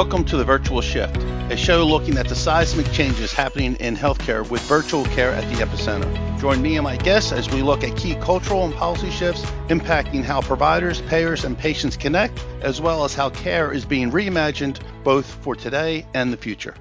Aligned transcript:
Welcome 0.00 0.24
to 0.24 0.38
the 0.38 0.44
Virtual 0.44 0.80
Shift, 0.80 1.18
a 1.52 1.58
show 1.58 1.84
looking 1.84 2.16
at 2.16 2.26
the 2.26 2.34
seismic 2.34 2.90
changes 2.90 3.34
happening 3.34 3.76
in 3.80 3.94
healthcare 3.94 4.48
with 4.48 4.62
virtual 4.62 5.04
care 5.04 5.30
at 5.32 5.46
the 5.52 5.62
epicenter. 5.62 6.40
Join 6.40 6.62
me 6.62 6.76
and 6.76 6.84
my 6.84 6.96
guests 6.96 7.32
as 7.32 7.50
we 7.50 7.60
look 7.60 7.84
at 7.84 7.98
key 7.98 8.14
cultural 8.14 8.64
and 8.64 8.72
policy 8.72 9.10
shifts 9.10 9.42
impacting 9.68 10.24
how 10.24 10.40
providers, 10.40 11.02
payers, 11.02 11.44
and 11.44 11.56
patients 11.56 11.98
connect, 11.98 12.42
as 12.62 12.80
well 12.80 13.04
as 13.04 13.12
how 13.12 13.28
care 13.28 13.70
is 13.70 13.84
being 13.84 14.10
reimagined 14.10 14.80
both 15.04 15.26
for 15.26 15.54
today 15.54 16.06
and 16.14 16.32
the 16.32 16.38
future. 16.38 16.74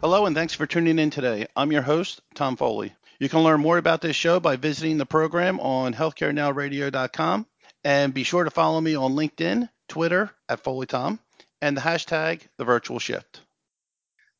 Hello, 0.00 0.26
and 0.26 0.34
thanks 0.34 0.52
for 0.52 0.66
tuning 0.66 0.98
in 0.98 1.10
today. 1.10 1.46
I'm 1.54 1.70
your 1.70 1.82
host, 1.82 2.20
Tom 2.34 2.56
Foley. 2.56 2.92
You 3.20 3.28
can 3.28 3.44
learn 3.44 3.60
more 3.60 3.78
about 3.78 4.00
this 4.00 4.16
show 4.16 4.40
by 4.40 4.56
visiting 4.56 4.98
the 4.98 5.06
program 5.06 5.60
on 5.60 5.94
healthcarenowradio.com 5.94 7.46
and 7.84 8.12
be 8.12 8.24
sure 8.24 8.42
to 8.42 8.50
follow 8.50 8.80
me 8.80 8.96
on 8.96 9.12
LinkedIn, 9.14 9.68
Twitter 9.86 10.32
at 10.48 10.64
FoleyTom 10.64 11.20
and 11.60 11.76
the 11.76 11.80
hashtag 11.80 12.42
the 12.58 12.64
virtual 12.64 12.98
shift. 12.98 13.40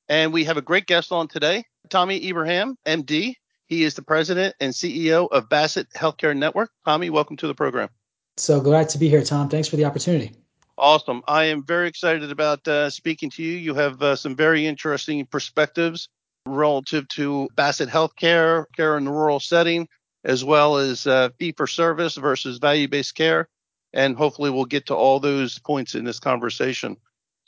And 0.08 0.32
we 0.32 0.44
have 0.44 0.56
a 0.56 0.62
great 0.62 0.86
guest 0.86 1.12
on 1.12 1.28
today, 1.28 1.64
Tommy 1.88 2.28
Ibrahim, 2.28 2.76
MD. 2.86 3.34
He 3.66 3.82
is 3.82 3.94
the 3.94 4.02
president 4.02 4.54
and 4.60 4.72
CEO 4.72 5.28
of 5.30 5.48
Bassett 5.48 5.90
Healthcare 5.90 6.36
Network. 6.36 6.70
Tommy, 6.84 7.10
welcome 7.10 7.36
to 7.38 7.46
the 7.48 7.54
program. 7.54 7.88
So 8.36 8.60
glad 8.60 8.88
to 8.90 8.98
be 8.98 9.08
here, 9.08 9.24
Tom. 9.24 9.48
Thanks 9.48 9.66
for 9.66 9.76
the 9.76 9.84
opportunity. 9.84 10.32
Awesome. 10.78 11.22
I 11.26 11.44
am 11.44 11.64
very 11.64 11.88
excited 11.88 12.30
about 12.30 12.68
uh, 12.68 12.90
speaking 12.90 13.30
to 13.30 13.42
you. 13.42 13.56
You 13.56 13.74
have 13.74 14.02
uh, 14.02 14.14
some 14.14 14.36
very 14.36 14.66
interesting 14.66 15.24
perspectives 15.24 16.08
relative 16.46 17.08
to 17.08 17.48
Bassett 17.56 17.88
Healthcare, 17.88 18.66
care 18.76 18.96
in 18.98 19.06
the 19.06 19.10
rural 19.10 19.40
setting, 19.40 19.88
as 20.24 20.44
well 20.44 20.76
as 20.76 21.06
uh, 21.06 21.30
fee 21.38 21.52
for 21.56 21.66
service 21.66 22.16
versus 22.16 22.58
value 22.58 22.88
based 22.88 23.14
care. 23.14 23.48
And 23.94 24.16
hopefully, 24.16 24.50
we'll 24.50 24.66
get 24.66 24.86
to 24.86 24.94
all 24.94 25.18
those 25.18 25.58
points 25.58 25.94
in 25.94 26.04
this 26.04 26.20
conversation. 26.20 26.98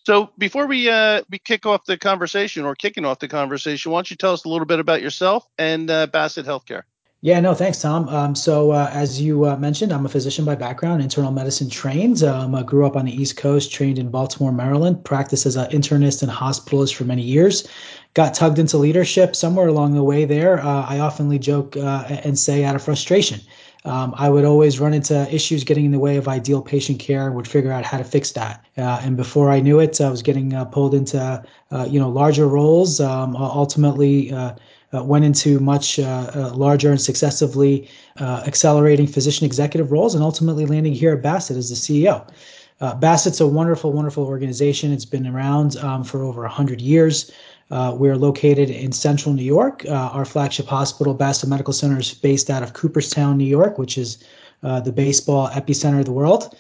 So 0.06 0.30
before 0.38 0.66
we 0.66 0.88
uh, 0.88 1.22
we 1.30 1.38
kick 1.38 1.66
off 1.66 1.84
the 1.84 1.98
conversation 1.98 2.64
or 2.64 2.74
kicking 2.74 3.04
off 3.04 3.18
the 3.18 3.28
conversation, 3.28 3.92
why 3.92 3.98
don't 3.98 4.10
you 4.10 4.16
tell 4.16 4.32
us 4.32 4.44
a 4.44 4.48
little 4.48 4.66
bit 4.66 4.80
about 4.80 5.02
yourself 5.02 5.46
and 5.58 5.91
uh, 5.91 6.06
Bassett 6.06 6.46
Healthcare? 6.46 6.82
Yeah, 7.20 7.41
no, 7.41 7.52
thanks, 7.52 7.82
Tom. 7.82 8.08
Um, 8.08 8.36
so, 8.36 8.70
uh, 8.70 8.88
as 8.92 9.20
you 9.20 9.44
uh, 9.44 9.56
mentioned, 9.56 9.92
I'm 9.92 10.06
a 10.06 10.08
physician 10.08 10.44
by 10.44 10.54
background, 10.54 11.02
internal 11.02 11.32
medicine 11.32 11.69
trained. 11.69 12.22
Um, 12.22 12.54
I 12.54 12.62
grew 12.62 12.86
up 12.86 12.94
on 12.94 13.06
the 13.06 13.12
East 13.12 13.36
Coast, 13.36 13.72
trained 13.72 13.98
in 13.98 14.08
Baltimore, 14.08 14.52
Maryland, 14.52 15.04
practiced 15.04 15.44
as 15.44 15.56
an 15.56 15.69
internist 15.72 16.22
and 16.22 16.30
hospitalist 16.30 16.94
for 16.94 17.02
many 17.02 17.22
years. 17.22 17.66
Got 18.14 18.34
tugged 18.34 18.60
into 18.60 18.78
leadership 18.78 19.34
somewhere 19.34 19.66
along 19.66 19.94
the 19.94 20.04
way 20.04 20.26
there. 20.26 20.60
Uh, 20.60 20.86
I 20.88 20.98
oftenly 20.98 21.41
joke 21.41 21.76
uh, 21.76 22.04
and 22.08 22.38
say 22.38 22.62
out 22.62 22.76
of 22.76 22.84
frustration 22.84 23.41
um, 23.89 24.14
I 24.19 24.28
would 24.28 24.44
always 24.44 24.78
run 24.78 24.92
into 24.92 25.27
issues 25.34 25.64
getting 25.64 25.86
in 25.86 25.92
the 25.92 25.98
way 25.98 26.19
of 26.19 26.28
ideal 26.28 26.61
patient 26.61 26.98
care 26.98 27.27
and 27.27 27.34
would 27.34 27.48
figure 27.48 27.72
out 27.72 27.84
how 27.84 27.97
to 27.97 28.05
fix 28.05 28.33
that. 28.33 28.62
Uh, 28.77 29.00
and 29.03 29.17
before 29.17 29.50
I 29.50 29.61
knew 29.61 29.81
it, 29.81 29.98
I 29.98 30.11
was 30.11 30.20
getting 30.20 30.53
uh, 30.53 30.67
pulled 30.67 30.94
into 30.94 31.19
uh, 31.70 31.86
you 31.89 31.98
know 31.98 32.09
larger 32.09 32.47
roles. 32.47 33.00
Um, 33.00 33.34
ultimately. 33.36 34.33
Uh, 34.33 34.55
uh, 34.94 35.05
went 35.05 35.22
into 35.22 35.61
much 35.61 35.98
uh, 35.98 36.50
larger 36.55 36.91
and 36.91 36.98
successively 36.98 37.86
accelerating 38.19 39.06
physician 39.06 39.44
executive 39.44 39.92
roles, 39.92 40.14
and 40.14 40.25
ultimately 40.25 40.64
landing 40.64 40.94
here 40.94 41.12
at 41.12 41.20
Bassett 41.20 41.59
as 41.59 41.69
the 41.69 41.75
CEO. 41.75 42.27
Bassett's 42.98 43.39
a 43.39 43.47
wonderful, 43.47 43.92
wonderful 43.92 44.25
organization. 44.25 44.91
It's 44.91 45.05
been 45.05 45.27
around 45.27 45.77
um, 45.77 46.05
for 46.05 46.22
over 46.22 46.41
100 46.41 46.81
years. 46.81 47.31
Uh, 47.70 47.94
we're 47.97 48.16
located 48.16 48.70
in 48.70 48.92
central 48.92 49.34
New 49.34 49.44
York. 49.44 49.84
Uh, 49.86 50.11
our 50.12 50.24
flagship 50.24 50.66
hospital, 50.66 51.14
Bassett 51.14 51.48
Medical 51.48 51.72
Center, 51.72 51.98
is 51.98 52.14
based 52.14 52.50
out 52.50 52.62
of 52.62 52.72
Cooperstown, 52.72 53.36
New 53.36 53.44
York, 53.44 53.78
which 53.78 53.98
is 53.98 54.25
uh, 54.62 54.80
the 54.80 54.92
baseball 54.92 55.48
epicenter 55.50 55.98
of 55.98 56.06
the 56.06 56.12
world. 56.12 56.56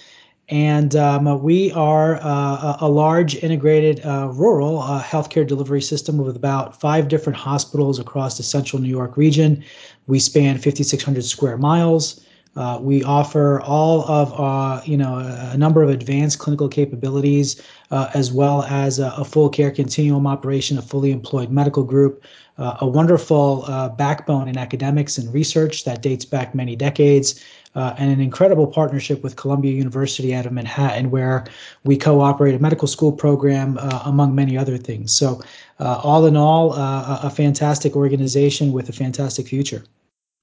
And 0.50 0.96
um, 0.96 1.42
we 1.42 1.72
are 1.72 2.16
uh, 2.22 2.78
a 2.80 2.88
large 2.88 3.36
integrated 3.36 4.00
uh, 4.04 4.30
rural 4.32 4.80
uh, 4.80 5.02
healthcare 5.02 5.46
delivery 5.46 5.82
system 5.82 6.16
with 6.16 6.36
about 6.36 6.80
five 6.80 7.08
different 7.08 7.38
hospitals 7.38 7.98
across 7.98 8.38
the 8.38 8.42
central 8.42 8.80
New 8.80 8.88
York 8.88 9.16
region. 9.16 9.62
We 10.06 10.18
span 10.18 10.56
5,600 10.56 11.24
square 11.24 11.58
miles. 11.58 12.24
Uh, 12.58 12.76
we 12.80 13.04
offer 13.04 13.60
all 13.60 14.02
of 14.08 14.34
uh, 14.34 14.82
you 14.84 14.96
know 14.96 15.18
a, 15.52 15.56
number 15.56 15.80
of 15.80 15.88
advanced 15.88 16.40
clinical 16.40 16.68
capabilities, 16.68 17.62
uh, 17.92 18.10
as 18.14 18.32
well 18.32 18.64
as 18.64 18.98
a, 18.98 19.14
a, 19.16 19.24
full 19.24 19.48
care 19.48 19.70
continuum 19.70 20.26
operation, 20.26 20.76
a 20.76 20.82
fully 20.82 21.12
employed 21.12 21.52
medical 21.52 21.84
group, 21.84 22.24
uh, 22.58 22.76
a 22.80 22.86
wonderful 22.86 23.64
uh, 23.68 23.88
backbone 23.90 24.48
in 24.48 24.58
academics 24.58 25.18
and 25.18 25.32
research 25.32 25.84
that 25.84 26.02
dates 26.02 26.24
back 26.24 26.52
many 26.52 26.74
decades, 26.74 27.44
uh, 27.76 27.94
and 27.96 28.10
an 28.10 28.20
incredible 28.20 28.66
partnership 28.66 29.22
with 29.22 29.36
Columbia 29.36 29.72
University 29.72 30.34
out 30.34 30.44
of 30.44 30.50
Manhattan, 30.50 31.12
where 31.12 31.44
we 31.84 31.96
co-operate 31.96 32.56
a 32.56 32.58
medical 32.58 32.88
school 32.88 33.12
program, 33.12 33.78
among 34.04 34.34
many 34.34 34.58
other 34.58 34.76
things. 34.76 35.14
So, 35.14 35.40
all 35.78 36.26
in 36.26 36.36
all, 36.36 36.72
a 36.74 37.30
fantastic 37.30 37.94
organization 37.94 38.72
with 38.72 38.88
a 38.88 38.92
fantastic 38.92 39.46
future. 39.46 39.84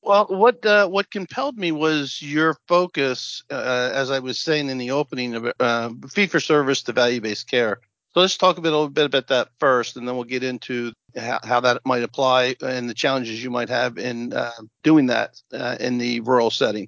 Well, 0.05 0.27
what 0.29 0.63
uh, 0.63 0.87
what 0.87 1.09
compelled 1.09 1.57
me 1.57 1.71
was 1.71 2.21
your 2.21 2.55
focus, 2.67 3.43
uh, 3.49 3.89
as 3.91 4.11
I 4.11 4.19
was 4.19 4.39
saying 4.39 4.69
in 4.69 4.77
the 4.77 4.91
opening, 4.91 5.33
of 5.33 5.51
uh, 5.59 5.89
fee 6.11 6.27
for 6.27 6.39
service 6.39 6.83
to 6.83 6.93
value 6.93 7.21
based 7.21 7.49
care. 7.49 7.79
So 8.13 8.19
let's 8.21 8.37
talk 8.37 8.59
a, 8.59 8.61
bit, 8.61 8.71
a 8.71 8.75
little 8.75 8.89
bit 8.89 9.07
about 9.07 9.27
that 9.29 9.49
first, 9.59 9.97
and 9.97 10.07
then 10.07 10.13
we'll 10.15 10.23
get 10.23 10.43
into 10.43 10.93
how, 11.17 11.39
how 11.43 11.59
that 11.61 11.81
might 11.85 12.03
apply 12.03 12.55
and 12.61 12.87
the 12.87 12.93
challenges 12.93 13.43
you 13.43 13.49
might 13.49 13.69
have 13.69 13.97
in 13.97 14.31
uh, 14.31 14.51
doing 14.83 15.07
that 15.07 15.41
uh, 15.51 15.77
in 15.79 15.97
the 15.97 16.19
rural 16.19 16.51
setting. 16.51 16.87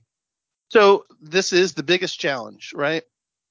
So 0.69 1.05
this 1.19 1.51
is 1.53 1.73
the 1.73 1.83
biggest 1.83 2.19
challenge, 2.19 2.71
right? 2.75 3.01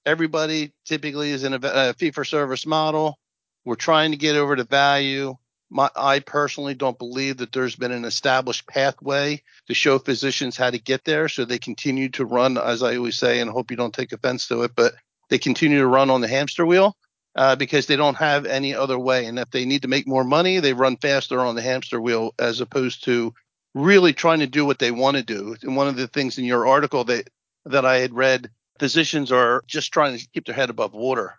Everybody 0.06 0.72
typically 0.84 1.32
is 1.32 1.42
in 1.42 1.54
a, 1.54 1.60
a 1.62 1.94
fee 1.94 2.12
for 2.12 2.24
service 2.24 2.66
model. 2.66 3.18
We're 3.64 3.74
trying 3.74 4.12
to 4.12 4.16
get 4.16 4.36
over 4.36 4.54
to 4.54 4.64
value 4.64 5.36
my, 5.76 5.90
I 5.94 6.20
personally 6.20 6.74
don't 6.74 6.98
believe 6.98 7.36
that 7.36 7.52
there's 7.52 7.76
been 7.76 7.92
an 7.92 8.06
established 8.06 8.66
pathway 8.66 9.42
to 9.66 9.74
show 9.74 9.98
physicians 9.98 10.56
how 10.56 10.70
to 10.70 10.78
get 10.78 11.04
there. 11.04 11.28
So 11.28 11.44
they 11.44 11.58
continue 11.58 12.08
to 12.10 12.24
run, 12.24 12.56
as 12.56 12.82
I 12.82 12.96
always 12.96 13.18
say, 13.18 13.40
and 13.40 13.50
hope 13.50 13.70
you 13.70 13.76
don't 13.76 13.94
take 13.94 14.12
offense 14.12 14.48
to 14.48 14.62
it, 14.62 14.72
but 14.74 14.94
they 15.28 15.38
continue 15.38 15.78
to 15.80 15.86
run 15.86 16.08
on 16.08 16.22
the 16.22 16.28
hamster 16.28 16.64
wheel 16.64 16.96
uh, 17.34 17.56
because 17.56 17.86
they 17.86 17.96
don't 17.96 18.16
have 18.16 18.46
any 18.46 18.74
other 18.74 18.98
way. 18.98 19.26
And 19.26 19.38
if 19.38 19.50
they 19.50 19.66
need 19.66 19.82
to 19.82 19.88
make 19.88 20.08
more 20.08 20.24
money, 20.24 20.60
they 20.60 20.72
run 20.72 20.96
faster 20.96 21.40
on 21.40 21.54
the 21.54 21.62
hamster 21.62 22.00
wheel 22.00 22.34
as 22.38 22.62
opposed 22.62 23.04
to 23.04 23.34
really 23.74 24.14
trying 24.14 24.40
to 24.40 24.46
do 24.46 24.64
what 24.64 24.78
they 24.78 24.90
want 24.90 25.18
to 25.18 25.22
do. 25.22 25.56
And 25.60 25.76
one 25.76 25.88
of 25.88 25.96
the 25.96 26.08
things 26.08 26.38
in 26.38 26.46
your 26.46 26.66
article 26.66 27.04
that 27.04 27.28
that 27.66 27.84
I 27.84 27.98
had 27.98 28.14
read, 28.14 28.48
physicians 28.78 29.30
are 29.30 29.62
just 29.66 29.92
trying 29.92 30.16
to 30.16 30.26
keep 30.32 30.46
their 30.46 30.54
head 30.54 30.70
above 30.70 30.94
water 30.94 31.34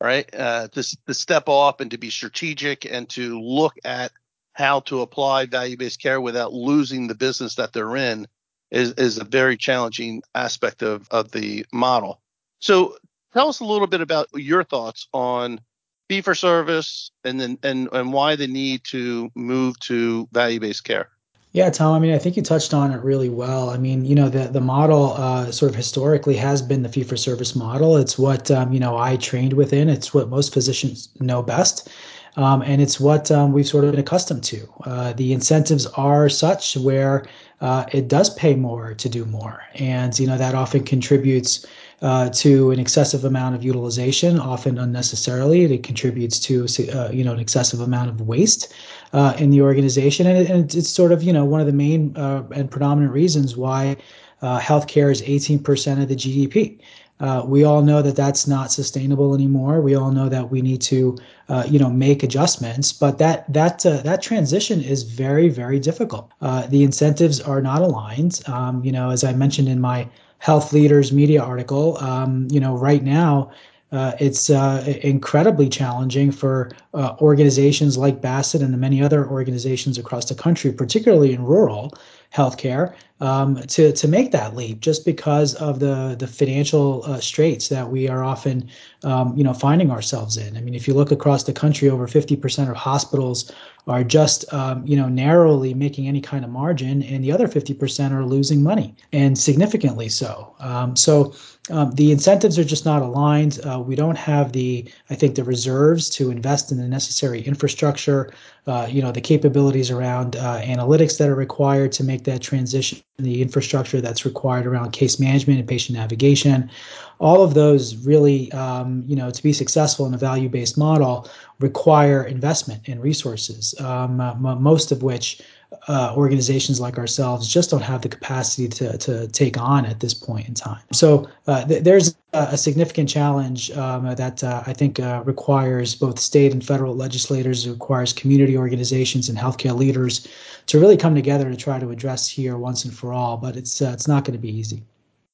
right? 0.00 0.28
Uh, 0.34 0.68
to, 0.68 0.96
to 1.06 1.14
step 1.14 1.48
off 1.48 1.80
and 1.80 1.90
to 1.90 1.98
be 1.98 2.10
strategic 2.10 2.84
and 2.84 3.08
to 3.10 3.40
look 3.40 3.74
at 3.84 4.12
how 4.52 4.80
to 4.80 5.02
apply 5.02 5.46
value 5.46 5.76
based 5.76 6.00
care 6.00 6.20
without 6.20 6.52
losing 6.52 7.06
the 7.06 7.14
business 7.14 7.56
that 7.56 7.72
they're 7.72 7.96
in 7.96 8.26
is, 8.70 8.92
is 8.92 9.18
a 9.18 9.24
very 9.24 9.56
challenging 9.56 10.22
aspect 10.34 10.82
of, 10.82 11.06
of 11.10 11.30
the 11.30 11.64
model. 11.72 12.20
So 12.58 12.96
tell 13.32 13.48
us 13.48 13.60
a 13.60 13.64
little 13.64 13.86
bit 13.86 14.00
about 14.00 14.28
your 14.34 14.64
thoughts 14.64 15.08
on 15.12 15.60
fee 16.08 16.20
for 16.20 16.34
service 16.34 17.10
and 17.24 17.40
then 17.40 17.58
and, 17.62 17.88
and 17.92 18.12
why 18.12 18.36
the 18.36 18.46
need 18.46 18.84
to 18.84 19.30
move 19.34 19.78
to 19.80 20.28
value 20.32 20.60
based 20.60 20.84
care. 20.84 21.10
Yeah, 21.56 21.70
Tom. 21.70 21.94
I 21.94 21.98
mean, 21.98 22.12
I 22.12 22.18
think 22.18 22.36
you 22.36 22.42
touched 22.42 22.74
on 22.74 22.92
it 22.92 23.02
really 23.02 23.30
well. 23.30 23.70
I 23.70 23.78
mean, 23.78 24.04
you 24.04 24.14
know, 24.14 24.28
the 24.28 24.48
the 24.48 24.60
model 24.60 25.14
uh, 25.14 25.50
sort 25.50 25.70
of 25.70 25.74
historically 25.74 26.36
has 26.36 26.60
been 26.60 26.82
the 26.82 26.88
fee 26.90 27.02
for 27.02 27.16
service 27.16 27.56
model. 27.56 27.96
It's 27.96 28.18
what 28.18 28.50
um, 28.50 28.74
you 28.74 28.78
know 28.78 28.98
I 28.98 29.16
trained 29.16 29.54
within. 29.54 29.88
It's 29.88 30.12
what 30.12 30.28
most 30.28 30.52
physicians 30.52 31.08
know 31.18 31.40
best, 31.42 31.88
um, 32.36 32.60
and 32.60 32.82
it's 32.82 33.00
what 33.00 33.30
um, 33.30 33.52
we've 33.54 33.66
sort 33.66 33.84
of 33.84 33.92
been 33.92 34.00
accustomed 34.00 34.44
to. 34.44 34.68
Uh, 34.84 35.12
the 35.14 35.32
incentives 35.32 35.86
are 35.96 36.28
such 36.28 36.76
where 36.76 37.24
uh, 37.62 37.86
it 37.90 38.08
does 38.08 38.28
pay 38.34 38.54
more 38.54 38.92
to 38.92 39.08
do 39.08 39.24
more, 39.24 39.62
and 39.76 40.18
you 40.18 40.26
know 40.26 40.36
that 40.36 40.54
often 40.54 40.84
contributes 40.84 41.64
uh, 42.02 42.28
to 42.28 42.70
an 42.70 42.78
excessive 42.78 43.24
amount 43.24 43.54
of 43.54 43.64
utilization, 43.64 44.38
often 44.38 44.76
unnecessarily. 44.76 45.64
It 45.64 45.82
contributes 45.82 46.38
to 46.40 46.66
uh, 46.92 47.08
you 47.10 47.24
know 47.24 47.32
an 47.32 47.40
excessive 47.40 47.80
amount 47.80 48.10
of 48.10 48.20
waste 48.20 48.74
uh, 49.12 49.34
in 49.38 49.50
the 49.50 49.62
organization, 49.62 50.26
and, 50.26 50.38
it, 50.38 50.50
and, 50.50 50.74
it's 50.74 50.90
sort 50.90 51.12
of 51.12 51.22
you 51.22 51.32
know 51.32 51.44
one 51.44 51.60
of 51.60 51.66
the 51.66 51.72
main 51.72 52.16
uh, 52.16 52.42
and 52.54 52.70
predominant 52.70 53.12
reasons 53.12 53.56
why 53.56 53.96
uh, 54.42 54.58
healthcare 54.60 55.10
is 55.10 55.22
18% 55.22 56.02
of 56.02 56.08
the 56.08 56.16
GDP. 56.16 56.78
Uh, 57.18 57.42
we 57.46 57.64
all 57.64 57.80
know 57.80 58.02
that 58.02 58.14
that's 58.14 58.46
not 58.46 58.70
sustainable 58.70 59.34
anymore. 59.34 59.80
We 59.80 59.94
all 59.94 60.10
know 60.10 60.28
that 60.28 60.50
we 60.50 60.60
need 60.60 60.82
to, 60.82 61.16
uh, 61.48 61.64
you 61.66 61.78
know, 61.78 61.88
make 61.88 62.22
adjustments. 62.22 62.92
But 62.92 63.16
that 63.18 63.50
that 63.52 63.86
uh, 63.86 64.02
that 64.02 64.20
transition 64.20 64.82
is 64.82 65.02
very 65.02 65.48
very 65.48 65.80
difficult. 65.80 66.30
Uh, 66.42 66.66
the 66.66 66.82
incentives 66.82 67.40
are 67.40 67.62
not 67.62 67.80
aligned. 67.80 68.42
Um, 68.46 68.84
you 68.84 68.92
know, 68.92 69.10
as 69.10 69.24
I 69.24 69.32
mentioned 69.32 69.68
in 69.68 69.80
my 69.80 70.08
HealthLeaders 70.42 71.12
Media 71.12 71.42
article. 71.42 71.96
Um, 71.98 72.48
you 72.50 72.60
know, 72.60 72.76
right 72.76 73.02
now, 73.02 73.50
uh, 73.92 74.12
it's 74.18 74.50
uh, 74.50 74.82
incredibly 75.02 75.68
challenging 75.68 76.32
for 76.32 76.70
uh, 76.94 77.14
organizations 77.20 77.96
like 77.96 78.20
Bassett 78.20 78.62
and 78.62 78.74
the 78.74 78.78
many 78.78 79.02
other 79.02 79.28
organizations 79.28 79.96
across 79.96 80.28
the 80.28 80.34
country, 80.34 80.72
particularly 80.72 81.32
in 81.32 81.44
rural 81.44 81.92
healthcare, 82.34 82.94
um, 83.20 83.56
to 83.56 83.92
to 83.92 84.08
make 84.08 84.32
that 84.32 84.54
leap 84.54 84.80
just 84.80 85.04
because 85.04 85.54
of 85.54 85.80
the 85.80 86.16
the 86.18 86.26
financial 86.26 87.02
uh, 87.04 87.18
straits 87.20 87.68
that 87.68 87.88
we 87.88 88.08
are 88.08 88.22
often 88.22 88.68
um, 89.04 89.36
you 89.36 89.44
know 89.44 89.54
finding 89.54 89.90
ourselves 89.90 90.36
in. 90.36 90.56
I 90.56 90.60
mean, 90.60 90.74
if 90.74 90.86
you 90.86 90.94
look 90.94 91.10
across 91.10 91.44
the 91.44 91.52
country, 91.52 91.88
over 91.88 92.06
50% 92.06 92.70
of 92.70 92.76
hospitals 92.76 93.50
are 93.86 94.04
just 94.04 94.52
um, 94.52 94.86
you 94.86 94.96
know 94.96 95.08
narrowly 95.08 95.72
making 95.72 96.08
any 96.08 96.20
kind 96.20 96.44
of 96.44 96.50
margin, 96.50 97.02
and 97.04 97.24
the 97.24 97.32
other 97.32 97.48
50% 97.48 98.12
are 98.12 98.24
losing 98.24 98.62
money 98.62 98.94
and 99.12 99.38
significantly 99.38 100.08
so. 100.08 100.54
Um, 100.60 100.94
so 100.96 101.34
um, 101.70 101.90
the 101.92 102.12
incentives 102.12 102.58
are 102.58 102.64
just 102.64 102.84
not 102.84 103.02
aligned. 103.02 103.60
Uh, 103.66 103.80
we 103.80 103.96
don't 103.96 104.16
have 104.16 104.52
the, 104.52 104.88
I 105.10 105.14
think, 105.14 105.34
the 105.34 105.42
reserves 105.44 106.08
to 106.10 106.30
invest 106.30 106.70
in 106.70 106.78
the 106.78 106.86
necessary 106.86 107.40
infrastructure, 107.42 108.32
uh, 108.66 108.86
you 108.88 109.02
know, 109.02 109.10
the 109.10 109.20
capabilities 109.20 109.90
around 109.90 110.36
uh, 110.36 110.60
analytics 110.62 111.18
that 111.18 111.28
are 111.28 111.34
required 111.34 111.90
to 111.92 112.04
make 112.04 112.24
that 112.24 112.40
transition, 112.40 113.00
the 113.18 113.40
infrastructure 113.40 114.00
that's 114.00 114.26
required 114.26 114.66
around 114.66 114.90
case 114.92 115.18
management 115.18 115.58
and 115.58 115.66
patient 115.66 115.96
navigation. 115.96 116.70
All 117.18 117.42
of 117.42 117.54
those 117.54 117.96
really, 118.04 118.52
um, 118.52 119.04
you 119.06 119.16
know, 119.16 119.30
to 119.30 119.42
be 119.42 119.54
successful 119.54 120.04
in 120.04 120.12
a 120.12 120.18
value-based 120.18 120.76
model 120.76 121.28
require 121.60 122.24
investment 122.24 122.86
and 122.88 123.02
resources, 123.02 123.74
um, 123.80 124.18
most 124.60 124.92
of 124.92 125.02
which 125.02 125.40
uh, 125.88 126.12
organizations 126.16 126.80
like 126.80 126.98
ourselves 126.98 127.46
just 127.48 127.70
don't 127.70 127.82
have 127.82 128.02
the 128.02 128.08
capacity 128.08 128.68
to, 128.68 128.98
to 128.98 129.28
take 129.28 129.56
on 129.56 129.86
at 129.86 130.00
this 130.00 130.12
point 130.12 130.48
in 130.48 130.54
time. 130.54 130.80
So 130.92 131.28
uh, 131.46 131.64
th- 131.64 131.84
there's 131.84 132.16
a, 132.32 132.56
significant 132.56 133.08
challenge 133.08 133.70
um, 133.72 134.14
that 134.16 134.42
uh, 134.42 134.64
I 134.66 134.72
think 134.72 134.98
uh, 134.98 135.22
requires 135.24 135.94
both 135.94 136.18
state 136.18 136.52
and 136.52 136.64
federal 136.64 136.96
legislators, 136.96 137.68
requires 137.68 138.12
community 138.12 138.58
organizations 138.58 139.28
and 139.28 139.38
healthcare 139.38 139.76
leaders 139.76 140.26
to 140.66 140.80
really 140.80 140.96
come 140.96 141.14
together 141.14 141.48
to 141.48 141.56
try 141.56 141.78
to 141.78 141.90
address 141.90 142.28
here 142.28 142.56
once 142.56 142.84
and 142.84 142.92
for 142.92 143.12
all. 143.12 143.36
But 143.36 143.56
it's 143.56 143.80
uh, 143.80 143.90
it's 143.92 144.08
not 144.08 144.24
going 144.24 144.36
to 144.36 144.42
be 144.42 144.50
easy. 144.50 144.82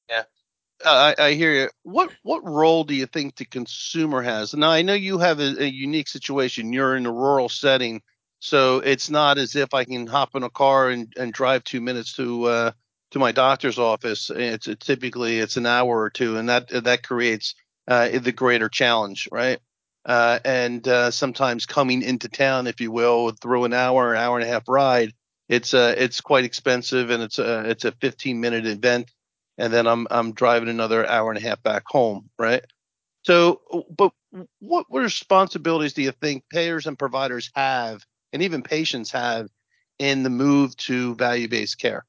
Yeah. 0.07 0.23
I, 0.85 1.15
I, 1.17 1.33
hear 1.33 1.53
you. 1.53 1.69
What 1.83 2.11
what 2.23 2.43
role 2.43 2.83
do 2.83 2.93
you 2.93 3.05
think 3.07 3.37
the 3.37 3.45
consumer 3.45 4.21
has? 4.21 4.53
Now 4.53 4.69
I 4.69 4.81
know 4.81 4.93
you 4.93 5.17
have 5.17 5.39
a, 5.39 5.63
a 5.63 5.67
unique 5.67 6.07
situation. 6.07 6.73
You're 6.73 6.95
in 6.95 7.05
a 7.05 7.11
rural 7.11 7.49
setting 7.49 8.01
so 8.43 8.79
it's 8.79 9.09
not 9.09 9.37
as 9.37 9.55
if 9.55 9.73
I 9.73 9.85
can 9.85 10.05
hop 10.05 10.35
in 10.35 10.43
a 10.43 10.49
car 10.49 10.89
and, 10.89 11.11
and 11.15 11.31
drive 11.31 11.63
two 11.63 11.79
minutes 11.79 12.11
to 12.17 12.43
uh, 12.43 12.71
to 13.11 13.19
my 13.19 13.31
doctor's 13.31 13.79
office. 13.79 14.29
It's 14.29 14.67
it, 14.67 14.81
typically 14.81 15.39
it's 15.39 15.55
an 15.55 15.65
hour 15.65 15.97
or 15.97 16.09
two, 16.09 16.35
and 16.35 16.49
that 16.49 16.67
that 16.83 17.07
creates 17.07 17.55
uh, 17.87 18.09
the 18.19 18.33
greater 18.33 18.67
challenge, 18.67 19.29
right? 19.31 19.59
Uh, 20.05 20.39
and 20.43 20.85
uh, 20.85 21.09
sometimes 21.09 21.65
coming 21.65 22.01
into 22.01 22.27
town, 22.27 22.67
if 22.67 22.81
you 22.81 22.91
will, 22.91 23.31
through 23.31 23.63
an 23.63 23.71
hour, 23.71 24.13
hour 24.13 24.37
and 24.37 24.45
a 24.45 24.51
half 24.51 24.67
ride, 24.67 25.13
it's 25.47 25.73
uh, 25.73 25.95
it's 25.97 26.19
quite 26.19 26.43
expensive, 26.43 27.11
and 27.11 27.23
it's 27.23 27.39
a 27.39 27.69
it's 27.69 27.85
a 27.85 27.93
15 27.93 28.41
minute 28.41 28.65
event, 28.65 29.09
and 29.57 29.71
then 29.71 29.87
I'm 29.87 30.05
I'm 30.11 30.33
driving 30.33 30.67
another 30.67 31.09
hour 31.09 31.31
and 31.31 31.41
a 31.41 31.47
half 31.47 31.63
back 31.63 31.83
home, 31.87 32.29
right? 32.37 32.65
So, 33.21 33.61
but 33.95 34.11
what 34.59 34.85
responsibilities 34.91 35.93
do 35.93 36.01
you 36.01 36.11
think 36.11 36.43
payers 36.51 36.87
and 36.87 36.99
providers 36.99 37.49
have 37.55 38.03
and 38.33 38.41
even 38.41 38.61
patients 38.61 39.11
have 39.11 39.49
in 39.99 40.23
the 40.23 40.29
move 40.29 40.75
to 40.77 41.15
value-based 41.15 41.79
care? 41.79 42.05